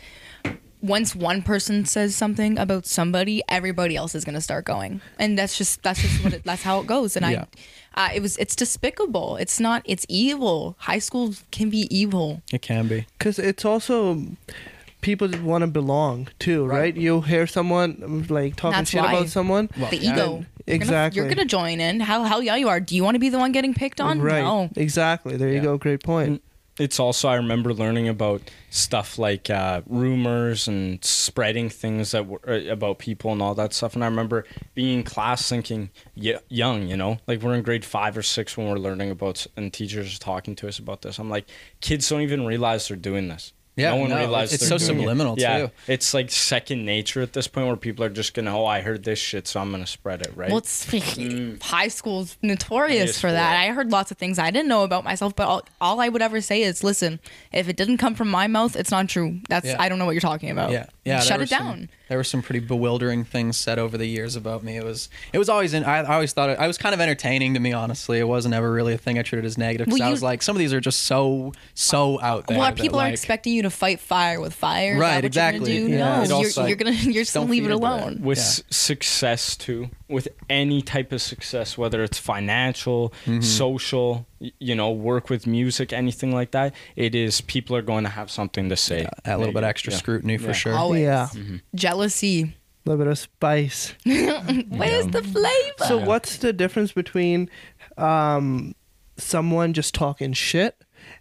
[0.83, 5.37] once one person says something about somebody everybody else is going to start going and
[5.39, 7.45] that's just that's just what it, that's how it goes and Yeah.
[7.95, 12.43] i uh, it was it's despicable it's not it's evil high school can be evil
[12.53, 13.07] It can be.
[13.19, 14.23] Because it's also
[15.01, 16.79] people just want to belong too, right?
[16.79, 16.97] Right.
[16.97, 19.12] You hear someone like talking That's shit why.
[19.12, 19.71] about someone.
[19.79, 20.12] Well, the yeah.
[20.12, 21.20] ego Then- You're gonna- exactly.
[21.22, 23.38] you're gonna join in how hell yeah you are do you want to be the
[23.38, 24.42] one getting picked on Right.
[24.42, 25.37] no Exactly.
[25.37, 25.62] There you Yeah.
[25.62, 25.79] go.
[25.79, 26.42] Great point.
[26.79, 32.40] it's also I remember learning about stuff like uh, rumors and spreading things that were
[32.46, 33.94] uh, about people and all that stuff.
[33.94, 37.83] And I remember being in class thinking, y- young, you know, like we're in grade
[37.83, 41.00] five or six when we're learning about, s- and teachers are talking to us about
[41.00, 41.18] this.
[41.18, 41.46] I'm like,
[41.81, 43.55] kids don't even realize they're doing this.
[43.77, 45.01] Yeah, no one no, realizes it's so doing it.
[45.03, 45.71] subliminal, yeah, too.
[45.87, 49.05] it's like second nature at this point where people are just gonna, oh, I heard
[49.05, 50.49] this shit, so I'm gonna spread it, right?
[50.49, 50.87] Well, it's
[51.62, 53.57] high school's notorious for for that.
[53.57, 56.23] I heard lots of things I didn't know about myself, but all, all I would
[56.23, 57.21] ever say is, listen,
[57.53, 59.41] if it didn't come from my mouth, it's not true.
[59.51, 59.77] That's Yeah.
[59.79, 60.71] I don't know what you're talking about.
[60.71, 61.21] Yeah, yeah.
[61.21, 61.91] Shut were it some- down.
[62.09, 64.77] There were some pretty bewildering things said over the years about me.
[64.77, 65.85] It was, it was always in.
[65.85, 67.73] I, I always thought it, I was kind of entertaining to me.
[67.73, 69.88] Honestly, it wasn't ever really a thing I treated as negative.
[69.88, 72.59] 'cause Well, I was like, some of these are just so, so out there.
[72.59, 74.92] Well, that, people are expecting you to fight fire with fire.
[74.92, 75.73] Is that Right, what exactly.
[75.73, 75.97] You're gonna do?
[75.99, 76.16] Yeah.
[76.23, 77.87] No, you're, also, you're gonna you're just gonna leave it into that.
[77.87, 78.23] alone.
[78.23, 78.45] with Yeah.
[78.71, 83.40] success too with any type of success whether it's financial Mm-hmm.
[83.40, 84.27] social
[84.59, 88.31] you know work with music anything like that it is people are going to have
[88.31, 89.99] something to say yeah, a little bit extra Yeah.
[89.99, 90.53] scrutiny for Yeah.
[90.53, 90.75] sure.
[90.75, 91.01] Always.
[91.03, 91.29] Yeah.
[91.75, 92.42] Jealousy.
[92.45, 93.95] A little bit of spice.
[94.05, 95.85] Where's the flavor?
[95.88, 97.51] So what's the difference between
[97.99, 98.75] um,
[99.16, 100.77] someone just talking shit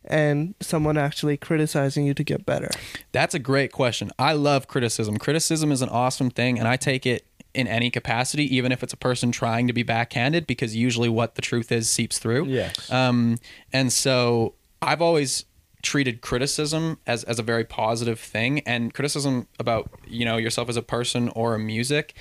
[0.06, 2.69] and someone actually criticizing you to get better?
[3.13, 4.12] That's a great question.
[4.19, 5.17] I love criticism.
[5.17, 8.94] Criticism is an awesome thing, and I take it in any capacity, even if it's
[8.94, 12.46] a person trying to be backhanded, because usually what the truth is seeps through.
[12.46, 12.91] Yes.
[12.91, 13.38] Um,
[13.72, 15.46] and so I've always
[15.82, 20.78] treated criticism as, as a very positive thing, and criticism about you know yourself as
[20.78, 22.13] a person or a music,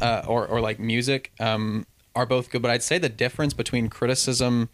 [0.00, 2.62] uh, or or like music, um, are both good.
[2.62, 4.68] But I'd say the difference between criticism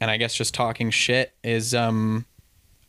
[0.00, 2.26] and I guess just talking shit is um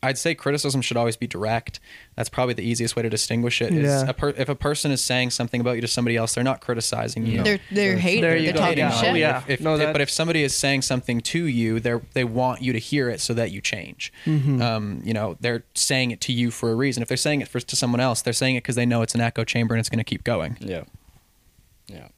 [0.06, 1.80] I'd say criticism should always be direct.
[2.14, 3.72] That's probably the easiest way to distinguish it.
[3.74, 4.08] Is Yeah.
[4.08, 6.60] a per- if a person is saying something about you to somebody else, they're not
[6.60, 7.42] criticizing you.
[7.42, 8.22] They're they're hating.
[8.22, 8.58] There They're you go.
[8.60, 8.90] talking Yeah.
[9.00, 9.10] shit.
[9.10, 9.38] Oh, yeah.
[9.38, 12.24] If, if, No, that- but if somebody is saying something to you, they are they
[12.24, 14.12] want you to hear it so that you change.
[14.24, 14.62] Mm-hmm.
[14.62, 17.02] Um, you know, they're saying it to you for a reason.
[17.02, 19.14] If they're saying it for, to someone else, they're saying it because they know it's
[19.14, 20.56] an echo chamber and it's going to keep going.
[20.60, 20.84] Yeah.
[21.88, 22.08] Yeah.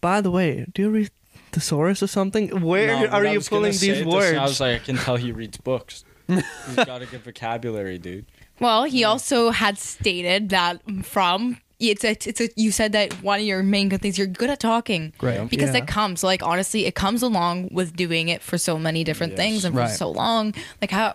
[0.00, 1.10] By the way, do you read
[1.52, 2.60] thesaurus or something?
[2.60, 4.36] Where No, are you pulling say these this, words?
[4.38, 6.04] I was like, I can tell he reads books.
[6.28, 8.26] He's got a good vocabulary, dude.
[8.60, 13.38] Well, he also had stated that from it's a it's a you said that one
[13.38, 15.12] of your main good things you're good at talking.
[15.22, 15.48] Right.
[15.48, 15.82] Because Yeah.
[15.82, 19.38] it comes like honestly, it comes along with doing it for so many different Yes.
[19.38, 19.90] things and for Right.
[19.90, 20.54] so long.
[20.80, 21.14] Like how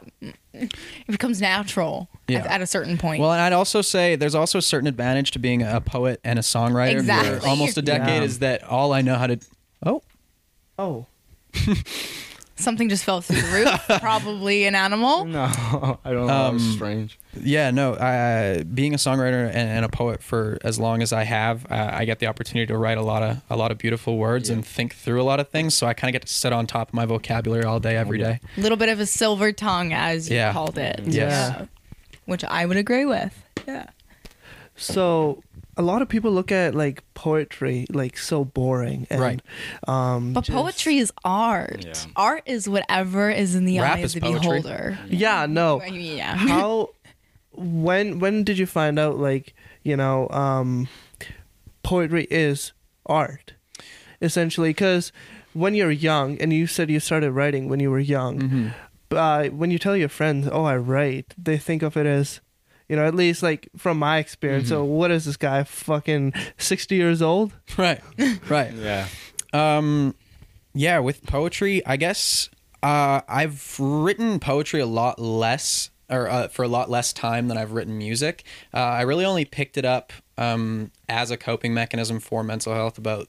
[0.54, 0.72] it
[1.08, 2.40] becomes natural Yeah.
[2.40, 3.20] at, at a certain point.
[3.22, 6.40] Well, and I'd also say there's also a certain advantage to being a poet and
[6.40, 7.00] a songwriter.
[7.00, 7.40] Exactly.
[7.42, 8.24] For almost a decade Yeah.
[8.24, 9.40] is that all I know how to.
[9.86, 10.02] Oh,
[10.80, 11.08] oh,
[12.56, 13.48] Something just fell through the
[13.90, 14.00] roof.
[14.02, 15.26] Probably an animal.
[15.26, 15.46] No,
[16.06, 16.28] I don't know.
[16.28, 17.20] that was Um, strange.
[17.42, 17.94] Yeah, no.
[17.94, 21.90] Uh, being a songwriter and, and a poet for as long as I have, uh,
[21.94, 24.58] I get the opportunity to write a lot of a lot of beautiful words Yeah.
[24.58, 25.74] and think through a lot of things.
[25.74, 28.20] So I kind of get to sit on top of my vocabulary all day, every
[28.20, 28.40] day.
[28.56, 30.54] A little bit of a silver tongue, as you Yeah.
[30.54, 31.02] called it.
[31.06, 31.14] Yes.
[31.16, 31.66] Yeah.
[32.26, 33.34] Which I would agree with.
[33.68, 33.88] Yeah.
[34.76, 35.42] so
[35.78, 39.42] a lot of people look at like poetry like so boring, and, Right.
[39.88, 41.84] Um, But just- poetry is art.
[41.86, 41.94] Yeah.
[42.16, 44.40] Art is whatever is in the Rap eye is of the poetry.
[44.62, 45.00] beholder.
[45.10, 45.82] Yeah, no.
[45.84, 46.36] Yeah.
[46.38, 46.90] How?
[47.52, 48.20] When?
[48.20, 49.18] When did you find out?
[49.18, 50.88] Like, you know, um,
[51.84, 52.72] poetry is
[53.06, 53.54] art,
[54.22, 54.70] essentially.
[54.70, 55.12] Because
[55.54, 58.68] when you're young, and you said you started writing when you were young, Mm-hmm.
[59.16, 62.42] uh, when you tell your friends, "Oh, I write," they think of it as,
[62.90, 64.70] you know, at least like from my experience.
[64.70, 65.64] So, what is this guy?
[65.64, 67.54] Fucking sixty years old?
[67.78, 68.02] Right,
[68.50, 68.72] right.
[68.76, 69.08] Yeah.
[69.54, 70.16] Um,
[70.74, 72.50] yeah, with poetry, I guess
[72.82, 77.58] uh, I've written poetry a lot less, or uh, for a lot less time than
[77.58, 78.44] I've written music.
[78.74, 82.98] Uh, I really only picked it up um, as a coping mechanism for mental health
[82.98, 83.28] about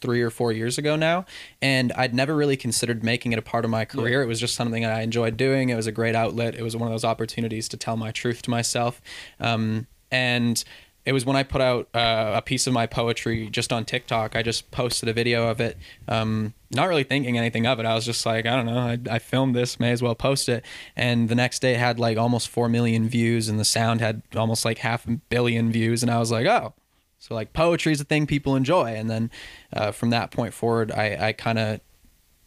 [0.00, 1.24] three or four years ago now,
[1.60, 4.22] and I'd never really considered making it a part of my career.
[4.22, 5.68] It was just something that I enjoyed doing.
[5.68, 6.54] It was a great outlet.
[6.54, 9.00] It was one of those opportunities to tell my truth to myself,
[9.38, 10.62] um, and
[11.06, 14.36] it was when I put out uh, a piece of my poetry just on TikTok.
[14.36, 17.86] I just posted a video of it, um, not really thinking anything of it.
[17.86, 20.48] I was just like, I don't know, I, I filmed this, may as well post
[20.48, 20.64] it.
[20.94, 24.22] And the next day it had like almost 4 million views, and the sound had
[24.36, 26.02] almost like half a billion views.
[26.02, 26.74] And I was like, oh,
[27.20, 28.94] so like poetry is a thing people enjoy.
[28.94, 29.30] And then
[29.72, 31.80] uh, from that point forward, I, I kind of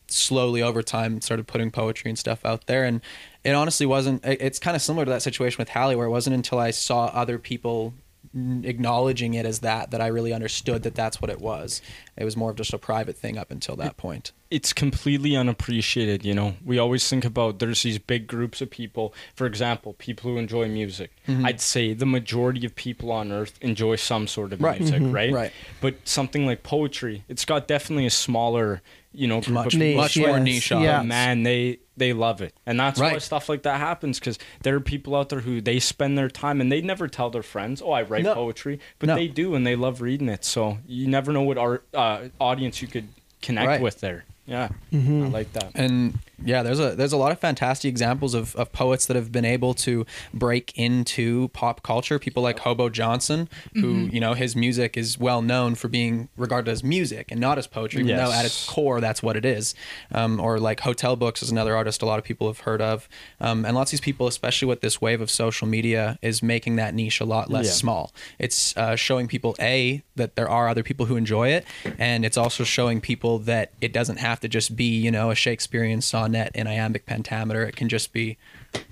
[0.07, 2.83] slowly over time started putting poetry and stuff out there.
[2.83, 2.99] And
[3.43, 6.35] it honestly wasn't it's kind of similar to that situation with Hallie where it wasn't
[6.35, 7.93] until I saw other people
[8.33, 11.81] acknowledging it as that that I really understood that that's what it was.
[12.17, 16.23] It was more of just a private thing up until that point it's completely unappreciated
[16.23, 20.29] you know we always think about there's these big groups of people for example people
[20.31, 21.45] who enjoy music Mm-hmm.
[21.47, 24.79] i'd say the majority of people on earth enjoy some sort of Right.
[24.79, 25.13] music Mhm.
[25.13, 25.51] right Right.
[25.81, 28.81] but something like poetry it's got definitely a smaller
[29.13, 31.01] you know group Much- of people much more yes, niche but Yeah.
[31.03, 34.81] man they they love it and that's why stuff like that happens because there are
[34.81, 37.91] people out there who they spend their time and they never tell their friends oh
[37.91, 38.33] i write No.
[38.33, 39.15] poetry but No.
[39.15, 42.81] they do and they love reading it so you never know what art uh, audience
[42.81, 43.07] you could
[43.41, 43.81] connect Right.
[43.81, 44.69] with there yeah.
[44.91, 45.25] Mhm.
[45.25, 45.71] i like that.
[45.75, 49.31] And yeah there's a there's a lot of fantastic examples of, of poets that have
[49.31, 52.19] been able to break into pop culture.
[52.19, 56.69] People like hobo johnson who you know his music is well known for being regarded
[56.69, 59.73] as music and not as poetry even though at its core that's what it is.
[60.11, 63.07] Um, or like hotel books is another artist a lot of people have heard of.
[63.39, 66.75] Um, and lots of these people especially with this wave of social media is making
[66.75, 67.71] that niche a lot less Yeah.
[67.71, 68.11] small.
[68.39, 71.65] It's uh, showing people a that there are other people who enjoy it
[71.97, 75.35] and it's also showing people that it doesn't have to just be you know a
[75.35, 77.63] shakespearean sonnet in iambic pentameter.
[77.65, 78.37] It can just be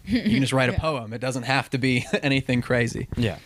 [0.06, 1.14] you can just write a poem.
[1.14, 3.08] It doesn't have to be anything crazy.
[3.18, 3.38] Yeah.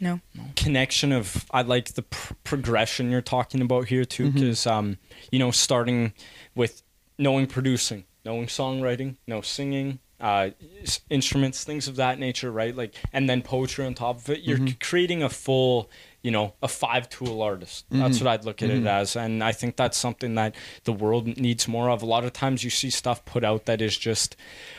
[0.00, 0.20] No.
[0.56, 4.34] connection of I like the pr- progression you're talking about here too Mm-hmm.
[4.34, 4.98] because um
[5.30, 6.12] you know starting
[6.56, 6.82] with
[7.18, 10.50] knowing producing knowing songwriting know singing uh
[11.10, 12.74] instruments things of that nature right?
[12.74, 14.40] Like and then poetry on top of it.
[14.40, 14.78] You're Mm-hmm.
[14.80, 15.90] creating a full
[16.22, 17.84] you know a five tool artist.
[17.90, 18.00] Mm-hmm.
[18.00, 19.16] that's what i'd look at it as.
[19.16, 20.54] And i think that's something that
[20.84, 22.02] the world needs more of.
[22.02, 24.36] A lot of times you see stuff put out that is just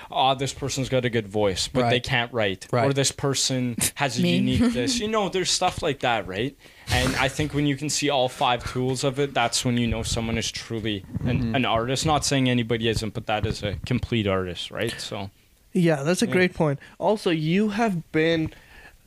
[0.10, 2.68] oh this person's got a good voice but they can't write.
[2.72, 2.86] Right.
[2.86, 5.00] or this person has a unique this.
[5.00, 6.56] You know there's stuff like that right?
[6.90, 9.88] And i think when you can see all five tools of it that's when you
[9.88, 11.56] know someone is truly an, Mm-hmm.
[11.56, 12.06] an artist.
[12.06, 14.94] Not saying anybody isn't but that is a complete artist right?
[14.98, 15.30] So
[15.74, 16.32] Yeah, that's a Yeah.
[16.34, 16.80] great point.
[17.00, 18.54] Also, you have been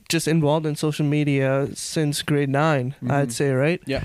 [0.09, 3.81] just involved in social media since grade 9 I'd say, right?
[3.85, 4.03] yeah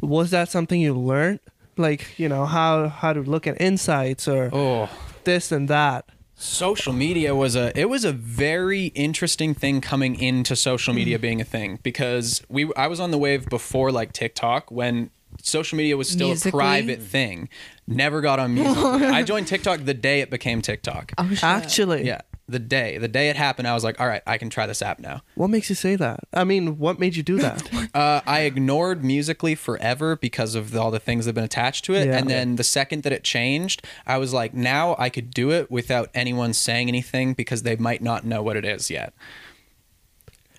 [0.00, 1.40] Was that something you learned?
[1.76, 4.88] Like, you know, how how to look at insights or oh
[5.24, 6.04] this and that.
[6.34, 10.96] social media was a it was a very interesting thing coming into social Mm.
[10.96, 15.10] media being a thing because we I was on the wave before like TikTok when
[15.42, 16.64] social media was still Musical.ly?
[16.78, 17.48] a private thing.
[17.86, 18.76] Never got on music.
[19.18, 21.12] I joined TikTok the day it became TikTok.
[21.18, 21.44] Oh, shit.
[21.44, 24.48] Actually, Yeah, the day the day it happened, I was like, all right, I can
[24.50, 25.20] try this app now.
[25.34, 26.20] What makes you say that?
[26.32, 27.68] I mean, what made you do that?
[27.94, 31.94] Uh, I ignored Musically forever because of all the things that have been attached to
[31.94, 32.06] it.
[32.06, 32.18] Yeah.
[32.18, 35.70] And then the second that it changed, I was like, now I could do it
[35.70, 39.14] without anyone saying anything because they might not know what it is yet.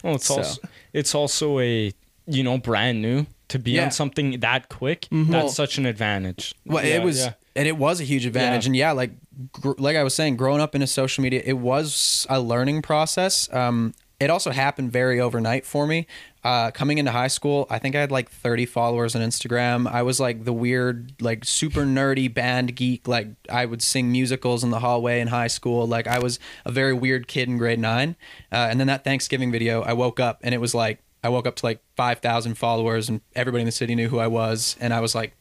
[0.03, 0.61] Well, it's So- also
[0.93, 1.93] it's also a
[2.25, 3.85] you know brand new to be Yeah.
[3.85, 5.07] on something that quick.
[5.11, 6.53] Well- That's such an advantage.
[6.65, 7.33] Well, Yeah, it was, yeah.
[7.59, 8.63] And it was a huge advantage.
[8.63, 8.69] Yeah.
[8.69, 9.11] And yeah, like,
[9.51, 12.83] gr- like I was saying, growing up in a social media, it was a learning
[12.83, 13.53] process.
[13.53, 16.07] Um, it also happened very overnight for me.
[16.41, 19.91] Uh, coming into high school, I think I had like 30 followers on Instagram.
[19.91, 23.09] I was like the weird, like super nerdy band geek.
[23.09, 25.85] Like I would sing musicals in the hallway in high school.
[25.85, 28.15] Like I was a very weird kid in grade nine.
[28.53, 31.45] Uh, and then that Thanksgiving video, I woke up and it was like, I woke
[31.45, 34.77] up to like 5,000 followers and everybody in the city knew who I was.
[34.79, 35.33] And I was like,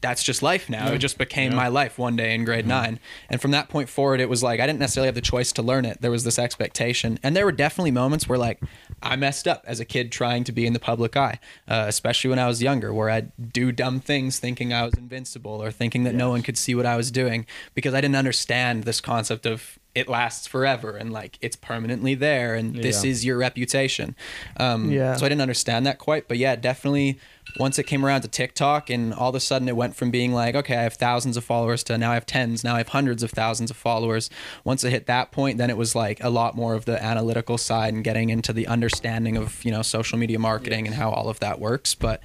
[0.00, 0.92] that's just life now.
[0.92, 3.00] It just became my life one day in grade nine.
[3.28, 5.62] And from that point forward, it was like I didn't necessarily have the choice to
[5.62, 6.00] learn it.
[6.00, 7.18] There was this expectation.
[7.22, 8.60] And there were definitely moments where like
[9.02, 12.30] I messed up as a kid trying to be in the public eye, uh, especially
[12.30, 16.04] when I was younger, where I'd do dumb things thinking I was invincible or thinking
[16.04, 19.46] that no one could see what I was doing because I didn't understand this concept
[19.46, 24.14] of it lasts forever and like it's permanently there and this is your reputation.
[24.58, 25.16] Um, Yeah.
[25.16, 27.18] So I didn't understand that quite, but yeah, definitely.
[27.58, 30.32] Once it came around to TikTok, and all of a sudden it went from being
[30.32, 32.88] like, okay, I have thousands of followers to now I have tens, now I have
[32.88, 34.30] hundreds of thousands of followers.
[34.64, 37.58] Once it hit that point, then it was like a lot more of the analytical
[37.58, 41.28] side and getting into the understanding of you know social media marketing and how all
[41.28, 41.94] of that works.
[41.94, 42.22] But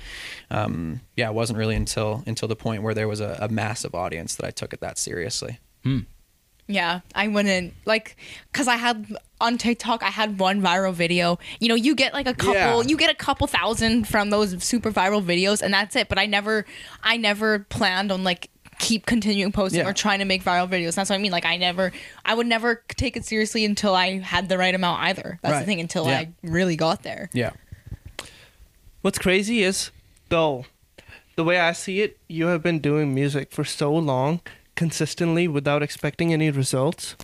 [0.51, 3.95] um, yeah, it wasn't really until until the point where there was a, a massive
[3.95, 5.59] audience that I took it that seriously.
[6.67, 8.15] Yeah, I wouldn't like
[8.51, 10.01] because I had on TikTok.
[10.01, 11.37] I had one viral video.
[11.59, 12.53] You know, you get like a couple.
[12.55, 12.81] Yeah.
[12.87, 16.07] You get a couple thousand from those super viral videos, and that's it.
[16.07, 16.65] But I never,
[17.03, 18.49] I never planned on like
[18.79, 19.89] keep continuing posting Yeah.
[19.89, 20.95] or trying to make viral videos.
[20.95, 21.31] That's what I mean.
[21.31, 21.91] Like I never,
[22.25, 25.39] I would never take it seriously until I had the right amount either.
[25.41, 25.79] That's the thing.
[25.81, 26.19] Until Yeah.
[26.19, 27.29] I really got there.
[27.33, 27.51] Yeah.
[29.01, 29.91] What's crazy is,
[30.29, 30.65] though,
[31.35, 34.39] the way I see it, you have been doing music for so long,
[34.75, 37.15] consistently, without expecting any results.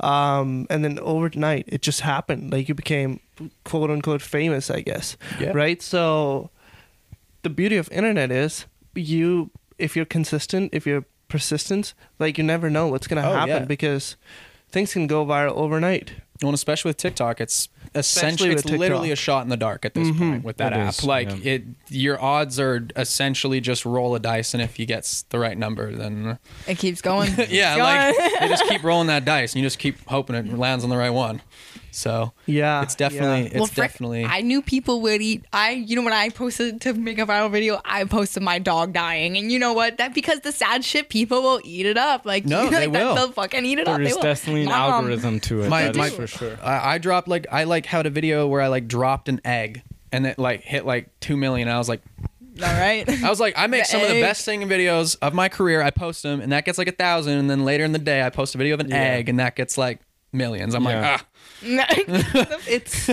[0.00, 2.52] Um, and then overnight, it just happened.
[2.52, 3.20] Like you became
[3.64, 5.16] quote unquote famous, I guess.
[5.40, 5.52] Yeah.
[5.54, 5.80] Right?
[5.80, 6.50] So,
[7.42, 12.68] the beauty of internet is you, if you're consistent, if you're persistent, like you never
[12.70, 13.64] know what's going to Oh, happen yeah.
[13.64, 14.16] because
[14.68, 16.12] things can go viral overnight.
[16.42, 19.84] Well, and especially with TikTok, it's essentially with it's literally a shot in the dark
[19.84, 20.18] at this Mhm.
[20.18, 20.88] point with that It app.
[20.90, 21.52] is, like yeah.
[21.54, 25.56] it, your odds are essentially just roll a dice, and if you get the right
[25.56, 27.32] number, then It keeps going.
[27.48, 28.30] yeah, Keeps like going.
[28.42, 30.96] you just keep rolling that dice, and you just keep hoping it lands on the
[30.96, 31.40] right one.
[31.96, 32.82] So Yeah.
[32.82, 33.46] it's definitely yeah.
[33.46, 35.46] it's well, frick, definitely I knew people would eat.
[35.52, 38.92] I, you know, when I posted to make a viral video, I posted my dog
[38.92, 39.96] dying, and you know what?
[39.96, 42.26] That because the sad shit, people will eat it up.
[42.26, 43.14] Like, No, you know, they like that, will.
[43.14, 43.96] They'll fucking eat it up.
[43.96, 44.22] There They is will.
[44.22, 44.92] definitely an Mom.
[44.92, 45.68] algorithm to it.
[45.70, 46.58] My- that is my- for sure.
[46.62, 49.82] I, I dropped like I like had a video where I like dropped an egg
[50.12, 51.66] and it like hit like two million.
[51.68, 52.02] I was like,
[52.62, 53.08] All right.
[53.24, 55.80] I was like, I make The some of the best singing videos of my career.
[55.82, 57.38] I post them, and that gets like a thousand.
[57.38, 58.96] And then later in the day, I post a video of an Yeah.
[58.96, 60.00] egg, and that gets like
[60.32, 60.74] millions.
[60.74, 61.00] I'm Yeah.
[61.12, 61.26] like, ah,
[62.68, 63.10] it's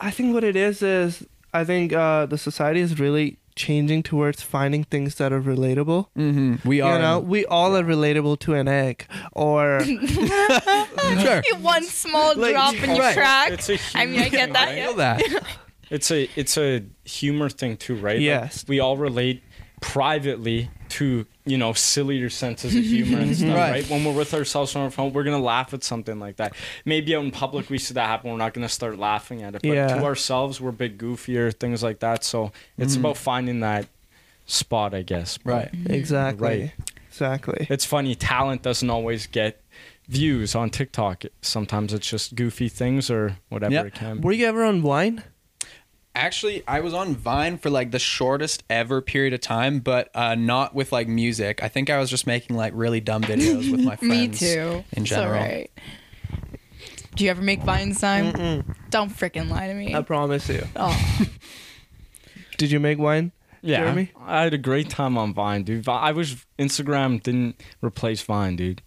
[0.00, 4.42] i think what it is is i think uh the society is really changing towards
[4.42, 6.94] finding things that are relatable hmm we are.
[6.94, 11.42] you know we all are relatable to an egg or sure.
[11.60, 13.16] One small Like, drop in you right.
[13.16, 13.50] crack.
[13.52, 14.66] It's a I mean, I get thing, that.
[14.66, 14.78] right?
[14.78, 15.22] I feel that.
[15.90, 18.16] It's a it's a humor thing too, right?
[18.16, 18.64] Like, Yes.
[18.66, 19.42] we all relate
[19.80, 23.70] privately to you know sillier senses of humor and stuff, Right.
[23.70, 23.90] right.
[23.90, 26.54] When we're with ourselves on our phone, we're gonna laugh at something like that.
[26.84, 29.62] Maybe out in public we see that happen, we're not gonna start laughing at it.
[29.62, 29.88] But Yeah.
[29.88, 32.24] to ourselves, we're a bit goofier, things like that.
[32.24, 33.00] So it's mm.
[33.00, 33.86] about finding that
[34.46, 35.38] spot, I guess.
[35.38, 35.72] But Right.
[35.72, 35.92] Mm-hmm.
[35.92, 36.72] exactly Right.
[37.08, 38.14] exactly It's funny.
[38.14, 39.60] Talent doesn't always get
[40.08, 41.24] views on TikTok.
[41.42, 43.86] Sometimes it's just goofy things or whatever Yep.
[43.86, 44.16] it can.
[44.18, 44.22] be.
[44.22, 45.22] were you ever on Vine
[46.16, 50.34] Actually, I was on Vine for like the shortest ever period of time, but uh,
[50.36, 51.62] not with like music.
[51.62, 54.10] I think I was just making like really dumb videos with my friends.
[54.10, 54.84] Me too.
[54.92, 55.34] In It's general.
[55.42, 55.70] alright.
[57.16, 58.32] Do you ever make vines, Time?
[58.32, 58.76] Mm-mm.
[58.90, 59.94] Don't freaking lie to me.
[59.94, 61.20] i promise you oh,
[62.58, 63.30] did you make Vine
[63.62, 64.10] Yeah, Jeremy?
[64.20, 65.88] I had a great time on Vine, dude.
[65.88, 68.82] I wish Instagram didn't replace Vine, dude.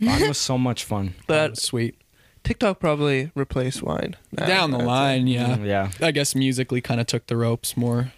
[0.00, 1.14] Vine was so much fun.
[1.26, 2.00] but sweet.
[2.48, 4.86] Tiktok probably replaced Vine now, Down the I'd say.
[4.86, 5.56] line, yeah.
[5.56, 5.90] Mm, yeah.
[6.00, 8.12] I guess Musical.ly kind of took the ropes more.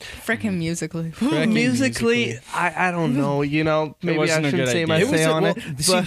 [0.00, 1.10] freaking Musical.ly.
[1.10, 3.42] Frickin' Musical.ly, I, I don't know.
[3.42, 4.86] You know, maybe I wasn't a shouldn't good say idea.
[4.86, 6.06] my It was say a- on well, it, see, but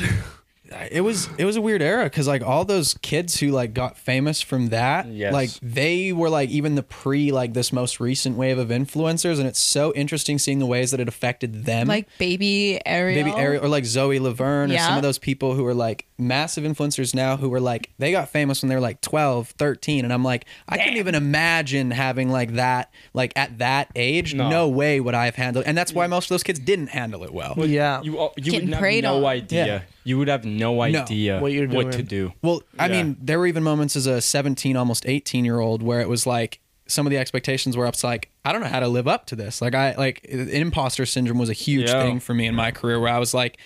[0.91, 3.97] it was it was a weird era because like all those kids who like got
[3.97, 5.31] famous from that Yes.
[5.31, 9.47] like they were like even the pre like this most recent wave of influencers and
[9.47, 13.23] it's so interesting seeing the ways that it affected them Like baby Ariel.
[13.23, 16.63] Baby Ariel or like Zoe Laverne or some of those people who are like massive
[16.63, 20.11] influencers now who were like they got famous when they were like 12 13 and
[20.11, 24.67] I'm like I couldn't even imagine having like that like at that age no, No.
[24.67, 27.31] way would I have handled and that's why most of those kids didn't handle it
[27.33, 28.01] well Yeah.
[28.01, 29.25] You uh, you Getting would have no on.
[29.25, 29.65] idea.
[29.67, 29.81] Yeah.
[30.07, 32.33] You would have no idea What you're what to do.
[32.41, 33.03] Well, I Yeah.
[33.03, 36.25] mean, there were even moments as a 17, almost 18 year old where it was
[36.25, 39.07] like some of the expectations were up to like, I don't know how to live
[39.07, 39.59] up to this.
[39.61, 42.01] Like, I like imposter syndrome was a huge Yeah.
[42.03, 43.57] thing for me in my career where I was like,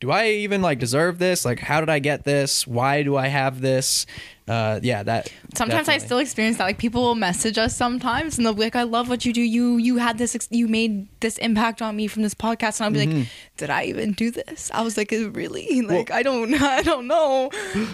[0.00, 1.44] do I even like deserve this?
[1.44, 2.66] Like, how did I get this?
[2.66, 4.06] Why do I have this?
[4.46, 5.30] Uh, yeah, that.
[5.54, 6.64] Sometimes I still experience that.
[6.64, 9.42] Like people will message us sometimes, and they'll be like, "I love what you do.
[9.42, 10.34] You you had this.
[10.34, 13.18] Ex- you made this impact on me from this podcast." And I'll be Mm-hmm.
[13.18, 13.28] like,
[13.58, 15.82] "Did I even do this?" I was like, "Really?
[15.86, 17.50] Like I don't I don't know."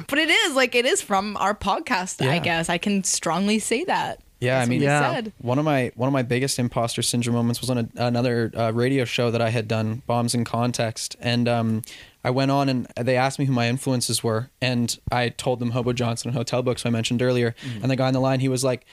[0.07, 2.25] But it is like it is from our podcast.
[2.25, 4.21] I guess I can strongly say that.
[4.45, 5.15] Yeah, I That's mean, Yeah.
[5.15, 5.33] said.
[5.39, 8.71] One of my one of my biggest imposter syndrome moments was on a, another uh,
[8.73, 11.83] radio show that I had done, Bombs in Context, and um,
[12.23, 15.71] I went on and they asked me who my influences were, and I told them
[15.71, 18.49] Hobo Johnson and Hotel Books I mentioned earlier, and the guy on the line he
[18.49, 18.85] was like.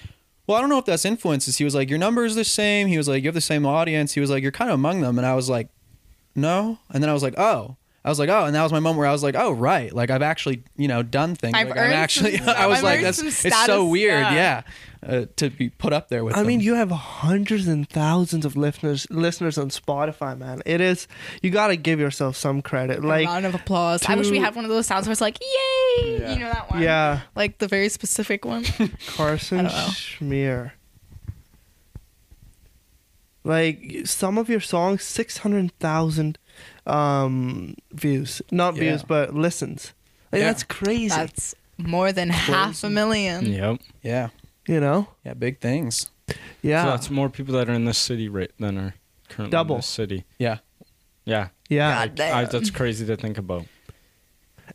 [0.48, 1.58] Well, I don't know if that's influences.
[1.60, 2.88] He was like, your numbers the same.
[2.88, 4.14] He was like, you have the same audience.
[4.16, 5.18] He was like, you're kind of among them.
[5.20, 5.70] And I was like,
[6.36, 6.80] no.
[6.90, 7.78] And then I was like, oh.
[8.04, 9.94] I was like, oh, and that was my moment where I was like, oh, right.
[9.94, 11.54] Like I've actually, you know, done things.
[11.54, 12.38] I've like, earned I'm actually.
[12.40, 14.34] some- I was I've like, that's it's so weird, yeah.
[14.34, 14.62] yeah,
[15.06, 16.36] uh, to be put up there with.
[16.36, 16.48] I them.
[16.48, 20.62] mean, you have hundreds and thousands of listeners listeners on Spotify, man.
[20.66, 21.08] It is
[21.42, 23.00] you got to give yourself some credit.
[23.04, 24.04] A Like, round of applause.
[24.08, 26.34] I wish we had one of those sounds where it's like, "Yay!" Yeah.
[26.34, 26.82] You know that one?
[26.82, 28.64] yeah, Like the very specific one.
[29.08, 29.72] Carson I don't.
[29.72, 30.72] Shmyr.
[33.44, 36.38] Like some of your songs, six hundred thousand
[36.86, 38.82] um, views, not Yeah.
[38.82, 39.94] views, but listens.
[40.32, 40.48] Like Yeah.
[40.48, 41.10] that's crazy.
[41.10, 43.48] That's more than half a million.
[43.48, 43.82] Yep.
[44.04, 44.30] yeah,
[44.68, 46.10] you know, yeah, big things.
[46.62, 48.96] yeah, So that's more people that are in this city right than are
[49.30, 49.76] currently Double.
[49.76, 50.24] in this city.
[50.38, 50.58] Yeah,
[51.26, 51.50] Yeah.
[51.70, 52.06] yeah.
[52.06, 52.38] God damn.
[52.38, 53.66] I, that's crazy to think about.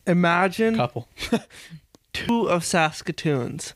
[0.07, 1.09] Imagine couple.
[2.13, 3.75] two of Saskatoons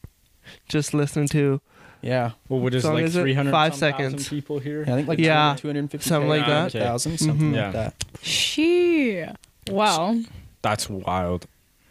[0.69, 1.61] just listening to
[2.03, 4.29] Yeah, Well, what is Song like is 300 Five seconds.
[4.29, 4.85] people here?
[4.87, 6.73] yeah I think like Yeah, 250 something like that.
[6.73, 7.55] thousand, something Mhm.
[7.55, 7.71] like Yeah.
[7.73, 8.05] that.
[8.23, 9.25] She.
[9.71, 10.23] Well,
[10.63, 11.47] That's wild.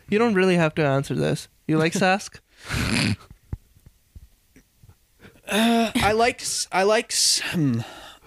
[0.09, 1.47] You don't really have to answer this.
[1.67, 2.39] You like Sask?
[5.52, 7.80] I like I like hmm.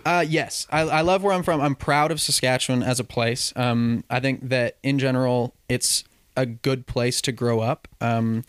[0.05, 0.67] uh yes.
[0.71, 1.61] I, I love where I'm from.
[1.61, 3.53] I'm proud of Saskatchewan as a place.
[3.55, 6.05] Um I think that in general it's
[6.37, 7.87] a good place to grow up.
[8.01, 8.45] Um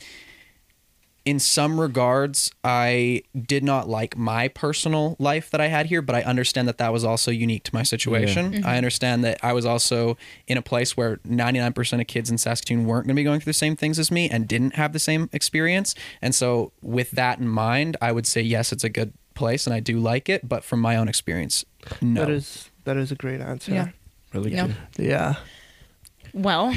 [1.26, 6.16] in some regards I did not like my personal life that I had here but
[6.16, 9.66] I understand that that was also unique to my situation I understand that I was
[9.66, 10.18] also
[10.48, 13.52] in a place where 99% of kids in Saskatoon weren't going to be going through
[13.52, 17.40] the same things as me and didn't have the same experience and so with that
[17.40, 20.48] in mind I would say yes it's a good place and I do like it
[20.48, 21.64] but from my own experience
[22.02, 23.72] no That is that is a great answer.
[23.74, 23.88] Yeah.
[24.34, 24.68] Really No.
[24.68, 24.76] good.
[24.98, 25.36] Yeah.
[26.34, 26.74] well,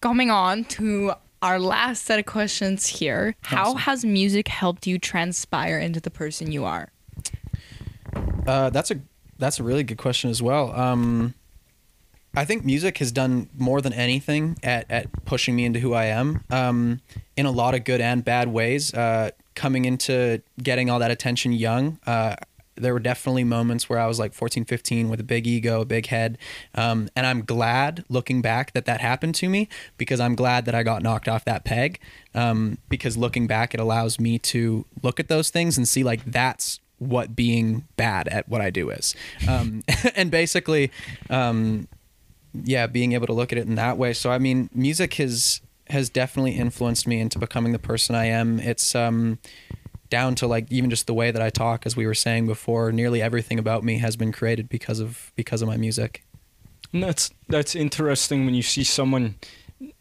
[0.00, 1.12] coming on to
[1.42, 3.36] our last set of questions here.
[3.42, 6.90] How has music helped you transpire into the person you are?
[8.46, 9.00] Uh, that's a
[9.38, 10.72] that's a really good question as well.
[10.72, 11.34] Um,
[12.34, 16.06] I think music has done more than anything at, at pushing me into who I
[16.06, 17.00] am um,
[17.36, 18.92] in a lot of good and bad ways.
[18.92, 22.36] Uh, coming into getting all that attention young, uh,
[22.76, 25.84] there were definitely moments where I was like 14, 15 with a big ego, a
[25.84, 26.38] big head.
[26.74, 29.68] Um, and I'm glad looking back that that happened to me
[29.98, 32.00] because I'm glad that I got knocked off that peg.
[32.34, 36.24] Um, because looking back, it allows me to look at those things and see like
[36.24, 39.14] that's what being bad at what I do is.
[39.48, 39.82] Um,
[40.14, 40.90] and basically,
[41.30, 41.88] um,
[42.64, 44.12] yeah, being able to look at it in that way.
[44.12, 48.58] So I mean, music has has definitely influenced me into becoming the person I am.
[48.58, 49.38] It's um
[50.10, 52.92] down to like even just the way that I talk, as we were saying before.
[52.92, 56.24] Nearly everything about me has been created because of because of my music.
[56.92, 59.36] And that's that's interesting when you see someone,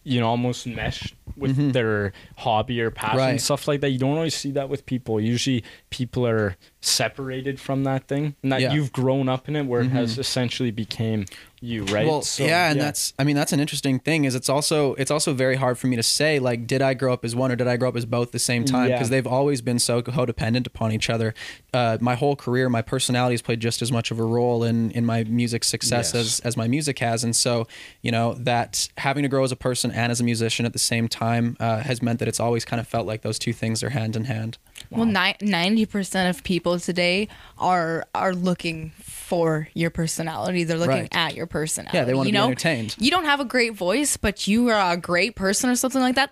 [0.06, 1.74] you know, almost mesh with Mhm.
[1.74, 3.42] their hobby or passion Right.
[3.42, 3.90] stuff like that.
[3.90, 5.20] You don't always see that with people.
[5.20, 8.74] Usually, people are separated from that thing, and that Yeah.
[8.74, 10.20] you've grown up in it, where it has Mhm.
[10.20, 11.26] essentially became
[11.60, 12.06] you, right?
[12.06, 14.26] Well, So, yeah, and that's I mean that's an interesting thing.
[14.26, 17.12] Is it's also it's also very hard for me to say like did I grow
[17.12, 18.96] up as one or did I grow up as both at the same time Yeah.
[18.96, 21.34] because they've always been so codependent upon each other.
[21.74, 24.92] Uh, my whole career, my personality has played just as much of a role in
[24.92, 26.16] in my music success Yes.
[26.16, 27.68] as as my music has, and so
[28.04, 30.80] you know that having to grow as a person and as a musician at the
[30.80, 33.82] same time uh, has meant that it's always kind of felt like those two things
[33.82, 34.58] are hand in hand.
[34.92, 37.28] Well, ninety percent of people today
[37.58, 40.64] are are looking for your personality.
[40.66, 41.16] They're looking Right.
[41.16, 41.98] at your personality.
[41.98, 42.46] Yeah, they wanna you be know?
[42.46, 42.96] entertained.
[43.00, 46.16] You don't have a great voice, but you are a great person or something like
[46.16, 46.32] that.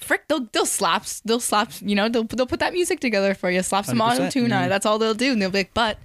[0.00, 3.50] Frick, they'll they'll slap they'll slap you know they'll they'll put that music together for
[3.50, 3.62] you.
[3.62, 4.68] Slap some auto tune on it.
[4.68, 5.32] That's all they'll do.
[5.32, 5.98] And they'll be like, but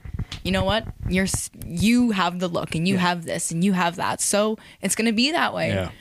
[0.43, 0.87] you know what?
[1.09, 1.27] You're
[1.65, 4.21] you have the look and you have this and you have that.
[4.21, 5.69] So it's gonna be that way.
[5.69, 5.91] Yeah.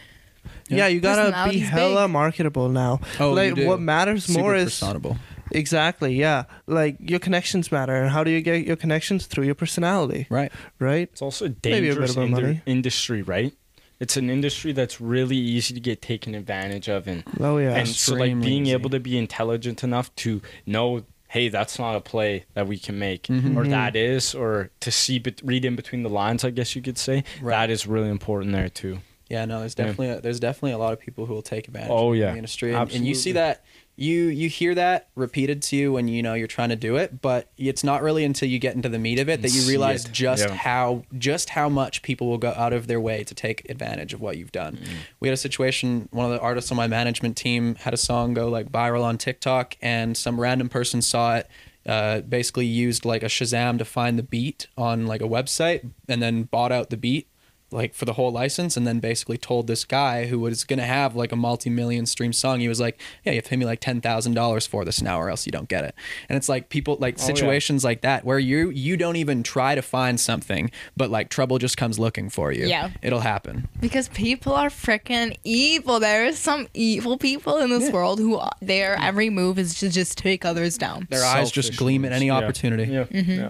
[0.78, 2.12] Yeah, you gotta be hella big.
[2.12, 3.00] marketable now.
[3.18, 3.66] Oh, like you do.
[3.66, 5.16] what matters Super more is personable.
[5.50, 7.94] exactly yeah, like your connections matter.
[7.94, 10.52] And how do you get your connections through your personality, Right.
[10.78, 11.08] right?
[11.12, 13.52] It's also a Maybe a bit dangerous about inder- industry, right?
[13.98, 17.86] It's an industry that's really easy to get taken advantage of, and Oh yeah, and
[17.88, 18.72] so like being easy.
[18.72, 22.98] able to be intelligent enough to know, hey, that's not a play that we can
[22.98, 23.56] make, Mhm.
[23.56, 26.80] or that is, or to see, but read in between the lines, I guess you
[26.80, 27.24] could say.
[27.42, 27.50] Right.
[27.66, 29.00] That is really important there too.
[29.31, 29.87] Yeah, no, there's Yeah.
[29.87, 32.33] definitely a, there's definitely a lot of people who will take advantage Oh, of yeah.
[32.33, 33.64] the industry, and, and you see that
[33.97, 37.20] you you hear that repeated to you when you know you're trying to do it,
[37.20, 40.07] but it's not really until you get into the meat of it that you realize
[40.07, 40.12] it.
[40.12, 40.55] just Yeah.
[40.55, 44.20] how just how much people will go out of their way to take advantage of
[44.20, 44.76] what you've done.
[44.78, 44.89] Mm.
[45.20, 46.09] We had a situation.
[46.12, 49.18] One of the artists on my management team had a song go like viral on
[49.18, 51.47] TikTok, and some random person saw it.
[51.87, 56.22] Uh, basically used like a Shazam to find the beat on like a website, and
[56.22, 57.26] then bought out the beat
[57.72, 60.84] like for the whole license and then basically told this guy who was going to
[60.84, 63.64] have like a multi-million stream song he was like yeah you have to pay me
[63.64, 65.94] like $10000 for this now or else you don't get it
[66.28, 67.26] and it's like people like Oh, yeah.
[67.26, 71.58] situations like that where you you don't even try to find something but like trouble
[71.58, 72.90] just comes looking for you Yeah.
[73.02, 76.00] it'll happen Because people are freaking evil.
[76.00, 79.88] There is some evil people in this world who are, their every move is to
[79.88, 81.06] just take others down.
[81.10, 82.36] their eyes just gleam at any Yeah.
[82.38, 83.04] opportunity Yeah.
[83.04, 83.48] Mm-hmm.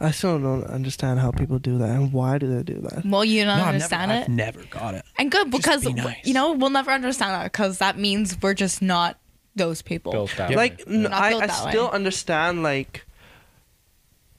[0.00, 0.06] Yeah.
[0.08, 3.04] I still don't understand how people do that and why do they do that.
[3.04, 4.22] Well, you don't no, I've understand never, it.
[4.24, 6.16] I've never got it And good because be nice.
[6.24, 9.18] you know we'll never understand that because that means we're just not
[9.54, 10.12] those people.
[10.12, 10.56] Built that Yeah.
[10.56, 10.62] way.
[10.70, 11.70] Like n- Not I, built I that way.
[11.70, 13.06] still understand like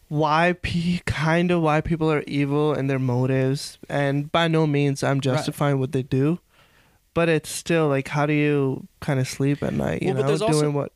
[0.10, 5.04] why pe- kind of why people are evil and their motives and by no means
[5.04, 6.40] I'm justifying what they do.
[7.14, 10.28] But it's still like how do you kind of sleep at night, you Well, know,
[10.28, 10.92] there's doing also- what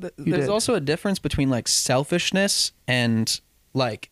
[0.00, 0.50] Th- You there's did.
[0.50, 3.40] also a difference between like selfishness and
[3.74, 4.10] like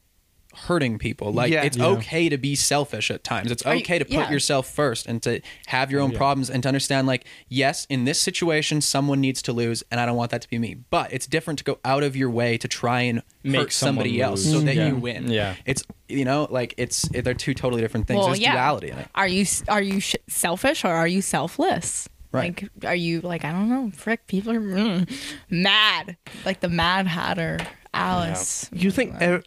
[0.55, 1.35] hurting people.
[1.35, 1.65] Like Yeah.
[1.65, 1.85] it's Yeah.
[1.89, 3.51] okay to be selfish at times.
[3.51, 4.31] It's Are you- okay to put yeah.
[4.31, 6.17] yourself first and to have your own Yeah.
[6.17, 10.07] problems and to understand like yes, in this situation someone needs to lose and I
[10.07, 10.77] don't want that to be me.
[10.89, 14.23] But it's different to go out of your way to try and Make hurt somebody
[14.23, 14.55] else lose.
[14.55, 14.89] so that Yeah.
[14.89, 15.31] you win.
[15.31, 15.57] Yeah.
[15.67, 18.19] It's you know, like it's they're two totally different things.
[18.19, 18.53] Well, There's yeah.
[18.53, 19.09] duality in it.
[19.15, 22.09] Are you are you sh- selfish or are you selfless?
[22.33, 22.59] Right.
[22.63, 23.91] Like, are you like I don't know?
[23.95, 25.11] Frick, people are mm,
[25.51, 26.17] mad.
[26.47, 27.59] Like the Mad Hatter,
[27.97, 28.69] Alice.
[28.73, 29.43] you think er-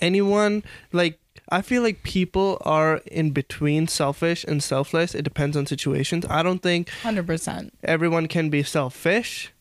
[0.00, 1.18] anyone like
[1.50, 5.14] I feel like people are in between selfish and selfless.
[5.14, 6.26] It depends on situations.
[6.28, 7.72] I don't think Hundred percent.
[7.82, 9.52] everyone can be selfish.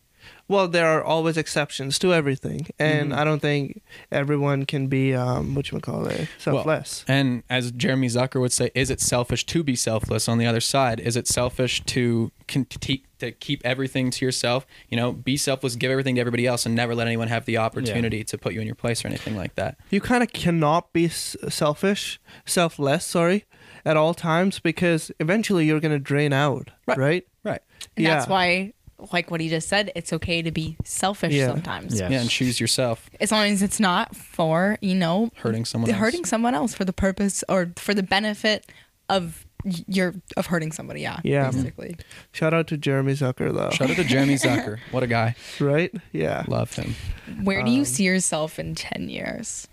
[0.49, 3.17] Well, there are always exceptions to everything, and Mhm.
[3.17, 3.81] I don't think
[4.11, 7.03] everyone can be um, what you call it selfless.
[7.07, 10.29] And as Jeremy Zucker would say, is it selfish to be selfless?
[10.29, 14.65] On the other side, is it selfish to con- to keep- everything to yourself?
[14.89, 17.57] You know, be selfless, give everything to everybody else, and never let anyone have the
[17.57, 19.77] opportunity to put you in your place or anything like that.
[19.89, 23.45] you kind of cannot be selfish, selfless, sorry,
[23.85, 26.97] at all times because eventually you're gonna drain out, Right.
[26.97, 27.23] right?
[27.43, 27.61] Right.
[27.95, 28.15] And Yeah.
[28.15, 28.73] that's why,
[29.11, 31.47] like what he just said, it's okay to be selfish Yeah.
[31.47, 31.99] sometimes.
[31.99, 32.09] Yeah.
[32.09, 35.99] Yeah, and choose yourself, As long as it's not for you know hurting someone else.
[35.99, 38.65] hurting someone else for the purpose or for the benefit
[39.09, 41.01] of y- your of hurting somebody.
[41.01, 41.19] Yeah.
[41.23, 41.51] Yeah.
[41.51, 41.95] Basically.
[42.31, 44.79] Shout out to Jeremy Zucker though, Shout out to Jeremy Zucker.
[44.91, 45.35] What a guy.
[45.59, 45.93] right?
[46.11, 46.43] Yeah.
[46.47, 46.95] Love him.
[47.43, 49.67] Where do you Um, see yourself in ten years?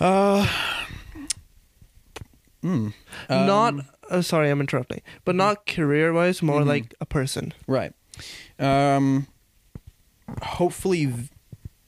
[0.00, 0.46] Uh,
[2.66, 2.92] mm,
[3.30, 6.66] not um, uh, sorry, I'm interrupting, but not career wise, more Mhm.
[6.66, 7.52] like a person.
[7.66, 7.92] Right.
[8.58, 9.26] Um,
[10.42, 11.28] hopefully, v-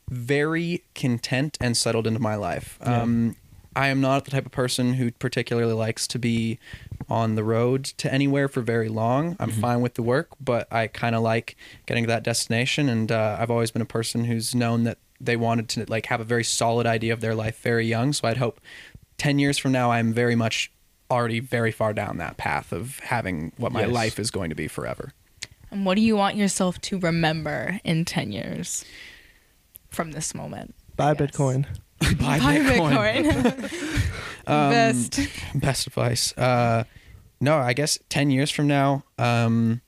[0.09, 2.79] very content and settled into my life.
[2.81, 3.03] Yeah.
[3.03, 3.37] Um,
[3.77, 6.59] I am not the type of person who particularly likes to be
[7.09, 9.37] on the road to anywhere for very long.
[9.39, 9.61] I'm Mhm.
[9.61, 11.57] fine with the work, but I kind of like
[11.87, 12.89] getting to that destination.
[12.89, 16.21] And uh, I've always been a person who's known that they wanted to like have
[16.21, 18.13] a very solid idea of their life very young.
[18.13, 18.61] So I'd hope
[19.19, 20.73] ten years from now, I'm very much
[21.11, 23.91] already very far down that path of having what my Yes.
[23.91, 25.13] life is going to be forever.
[25.71, 28.85] And what do you want yourself to remember in ten years
[29.91, 30.75] from this moment?
[30.97, 31.67] Buy Bitcoin.
[32.01, 33.25] Buy Buy Bitcoin.
[33.25, 34.05] Bitcoin.
[34.49, 35.21] Um, Best.
[35.57, 36.33] best advice.
[36.39, 36.85] Uh,
[37.39, 39.83] no, I guess ten years from now, um,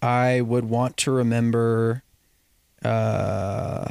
[0.00, 2.04] I would want to remember.
[2.84, 3.90] Uh,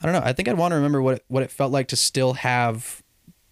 [0.00, 0.22] I don't know.
[0.24, 3.02] I think I'd want to remember what it, what it felt like to still have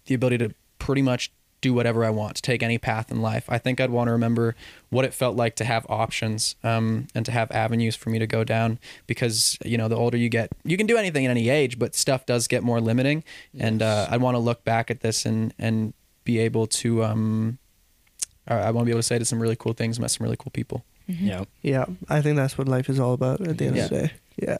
[0.05, 3.45] the ability to pretty much do whatever I want, to take any path in life.
[3.49, 4.55] I think I'd want to remember
[4.89, 8.27] what it felt like to have options um, and to have avenues for me to
[8.27, 8.77] go down
[9.07, 11.95] because, you know, the older you get, you can do anything at any age, but
[11.95, 13.23] stuff does get more limiting.
[13.57, 15.93] And uh, I want to look back at this and, and
[16.23, 17.57] be able to, um,
[18.47, 20.23] I I want to be able to say to some really cool things, met some
[20.23, 20.85] really cool people.
[21.07, 21.45] Yeah.
[21.63, 24.11] Yeah, I think that's what life is all about at the end of the day.
[24.37, 24.57] Yeah.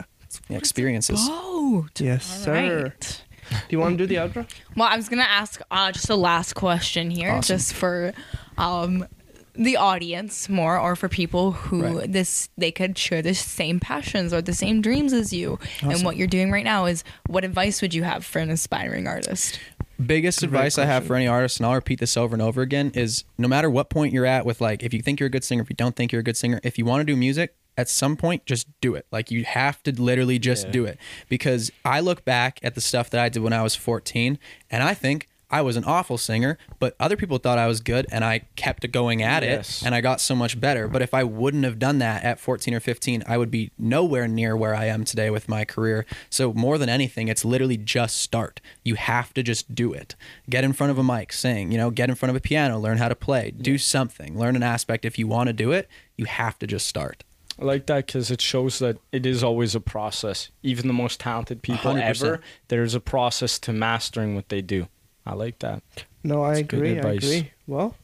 [0.50, 1.20] Yeah, experiences.
[1.30, 2.84] Oh, Yes, all sir.
[2.84, 3.24] right.
[3.50, 4.46] Do you want to do the outro?
[4.76, 7.56] Well, I was gonna ask uh, just a last question here, Awesome.
[7.58, 8.14] just for
[8.58, 9.06] um,
[9.54, 12.12] the audience more, or for people who Right.
[12.12, 16.18] this they could share the same passions or the same dreams as you, and what
[16.18, 19.60] you're doing right now is what advice would you have for an aspiring artist?
[20.06, 22.62] biggest Great advice I have for any artist, and I'll repeat this over and over
[22.62, 25.32] again, is no matter what point you're at with like, if you think you're a
[25.32, 27.16] good singer, if you don't think you're a good singer, if you want to do
[27.18, 29.06] music, at some point, just do it.
[29.12, 30.72] Like you have to literally just Yeah.
[30.72, 30.98] do it.
[31.30, 34.40] Because I look back at the stuff that I did when I was 14,
[34.72, 38.06] and I think I was an awful singer, but other people thought I was good,
[38.12, 39.82] and I kept going at Yes.
[39.82, 40.90] it, and I got so much better.
[40.90, 44.28] But if I wouldn't have done that at 14 or 15, I would be nowhere
[44.28, 46.06] near where I am today with my career.
[46.30, 48.60] So more than anything, it's literally just start.
[48.84, 50.16] You have to just do it.
[50.50, 52.78] Get in front of a mic, sing, you know, get in front of a piano,
[52.78, 55.06] learn how to play, do something, learn an aspect.
[55.06, 57.24] If you want to do it, you have to just start.
[57.60, 60.52] I like that because it shows that it is always a process.
[60.62, 62.02] Even the most talented people 100%.
[62.02, 64.88] ever, there's a process to mastering what they do.
[65.26, 65.82] I like that.
[66.24, 67.00] No, I That's good agree.
[67.00, 67.52] I agree.
[67.66, 67.96] Well,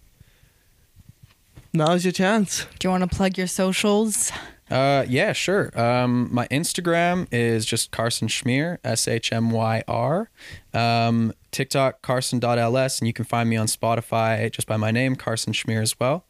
[1.72, 2.66] now's your chance.
[2.80, 4.32] Do you want to plug your socials?
[4.72, 5.78] Uh, yeah, sure.
[5.80, 10.30] Um, my Instagram is just Carson Shmyr, S H M Y R.
[10.74, 15.54] Um, TikTok, Carson.ls, and you can find me on Spotify just by my name, Carson
[15.54, 16.26] Shmyr, as well.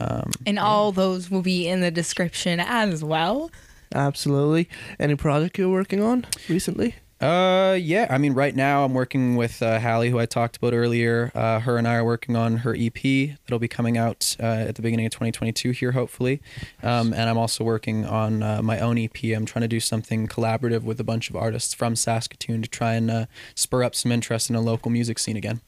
[0.00, 3.50] Um, And all those will be in the description as well.
[3.94, 4.68] Absolutely.
[4.98, 6.94] Any project you're working on recently?
[7.20, 8.06] Uh, yeah.
[8.10, 11.32] I mean, right now I'm working with uh, Hallie, who I talked about earlier.
[11.34, 14.76] Uh, her and I are working on her EP that'll be coming out uh, at
[14.76, 16.40] the beginning of 2022 here, hopefully.
[16.82, 19.16] Um, and I'm also working on uh, my own EP.
[19.34, 22.92] I'm trying to do something collaborative with a bunch of artists from Saskatoon to try
[22.94, 23.26] and uh,
[23.56, 25.60] spur up some interest in a local music scene again.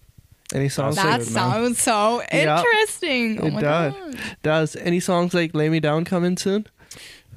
[0.55, 0.96] Any songs?
[0.96, 1.53] That good, man.
[1.53, 3.40] sounds so Yeah, interesting.
[3.40, 3.92] oh it does.
[3.94, 4.18] God.
[4.42, 6.66] Does any songs like "Lay Me Down" come in soon?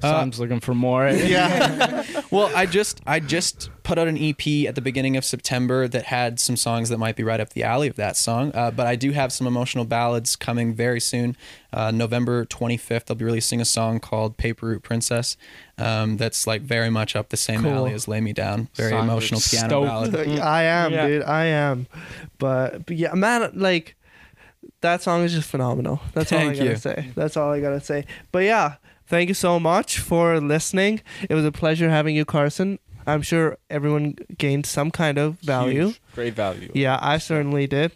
[0.02, 1.08] Uh, Sam's looking for more.
[1.10, 2.04] Yeah.
[2.30, 6.06] well, I just I just put out an EP at the beginning of September that
[6.06, 8.50] had some songs that might be right up the alley of that song.
[8.54, 11.36] Uh, but I do have some emotional ballads coming very soon.
[11.72, 15.36] Uh, November 25th, I'll be releasing a song called Paper Route Princess.
[15.78, 17.72] Um, that's like very much up the same Cool.
[17.72, 18.68] alley as Lay Me Down.
[18.74, 20.12] Very Sounds emotional piano stoked.
[20.12, 20.38] ballad.
[20.40, 21.06] I am, Yeah.
[21.06, 21.22] dude.
[21.22, 21.86] I am.
[22.38, 23.96] But, but yeah, man, like
[24.80, 26.00] that song is just phenomenal.
[26.14, 26.76] That's all I gotta you.
[26.76, 27.10] say.
[27.14, 28.06] That's all I gotta say.
[28.32, 28.76] But yeah,
[29.06, 31.02] thank you so much for listening.
[31.28, 32.78] It was a pleasure having you, Carson.
[33.06, 35.86] I'm sure everyone gained some kind of value.
[35.86, 36.00] Huge.
[36.14, 36.70] Great value.
[36.74, 37.92] Yeah, I certainly did.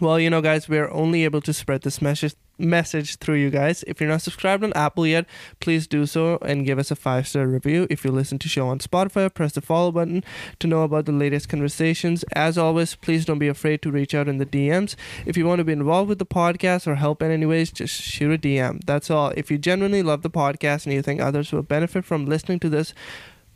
[0.00, 3.50] Well, you know, guys, we are only able to spread this message message through you
[3.50, 3.82] guys.
[3.86, 5.26] If you're not subscribed on Apple yet,
[5.60, 7.86] please do so and give us a five star review.
[7.90, 10.22] If you listen to show on Spotify, press the follow button
[10.58, 12.22] to know about the latest conversations.
[12.32, 14.94] As always, please don't be afraid to reach out in the DMs.
[15.26, 18.00] If you want to be involved with the podcast or help in any ways, just
[18.00, 18.84] shoot a DM.
[18.84, 19.32] That's all.
[19.36, 22.68] If you genuinely love the podcast and you think others will benefit from listening to
[22.68, 22.94] this,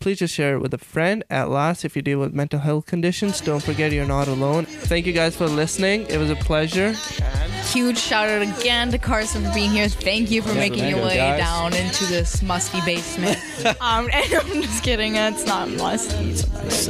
[0.00, 1.24] please just share it with a friend.
[1.30, 4.66] At last, if you deal with mental health conditions, don't forget you're not alone.
[4.66, 6.06] Thank you guys for listening.
[6.08, 6.94] It was a pleasure.
[7.72, 9.88] Huge shout out again to Carson for being here.
[9.88, 11.40] Thank you for Yeah, making your way guys.
[11.40, 13.38] down into this musty basement.
[13.80, 15.16] um, and I'm just kidding.
[15.16, 16.30] It's not musty.
[16.32, 16.88] It's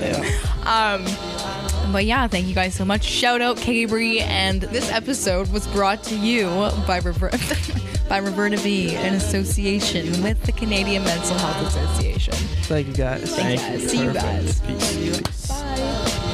[0.66, 1.04] Um,
[1.92, 3.04] but yeah, thank you guys so much.
[3.04, 6.46] Shout out Cabri, and this episode was brought to you
[6.86, 7.30] by Rever-
[8.08, 12.34] by Roberta V in association with the Canadian Mental Health Association.
[12.64, 13.34] Thank you guys.
[13.34, 13.90] Thank you guys.
[13.90, 14.60] See you guys.
[14.60, 16.33] Peace.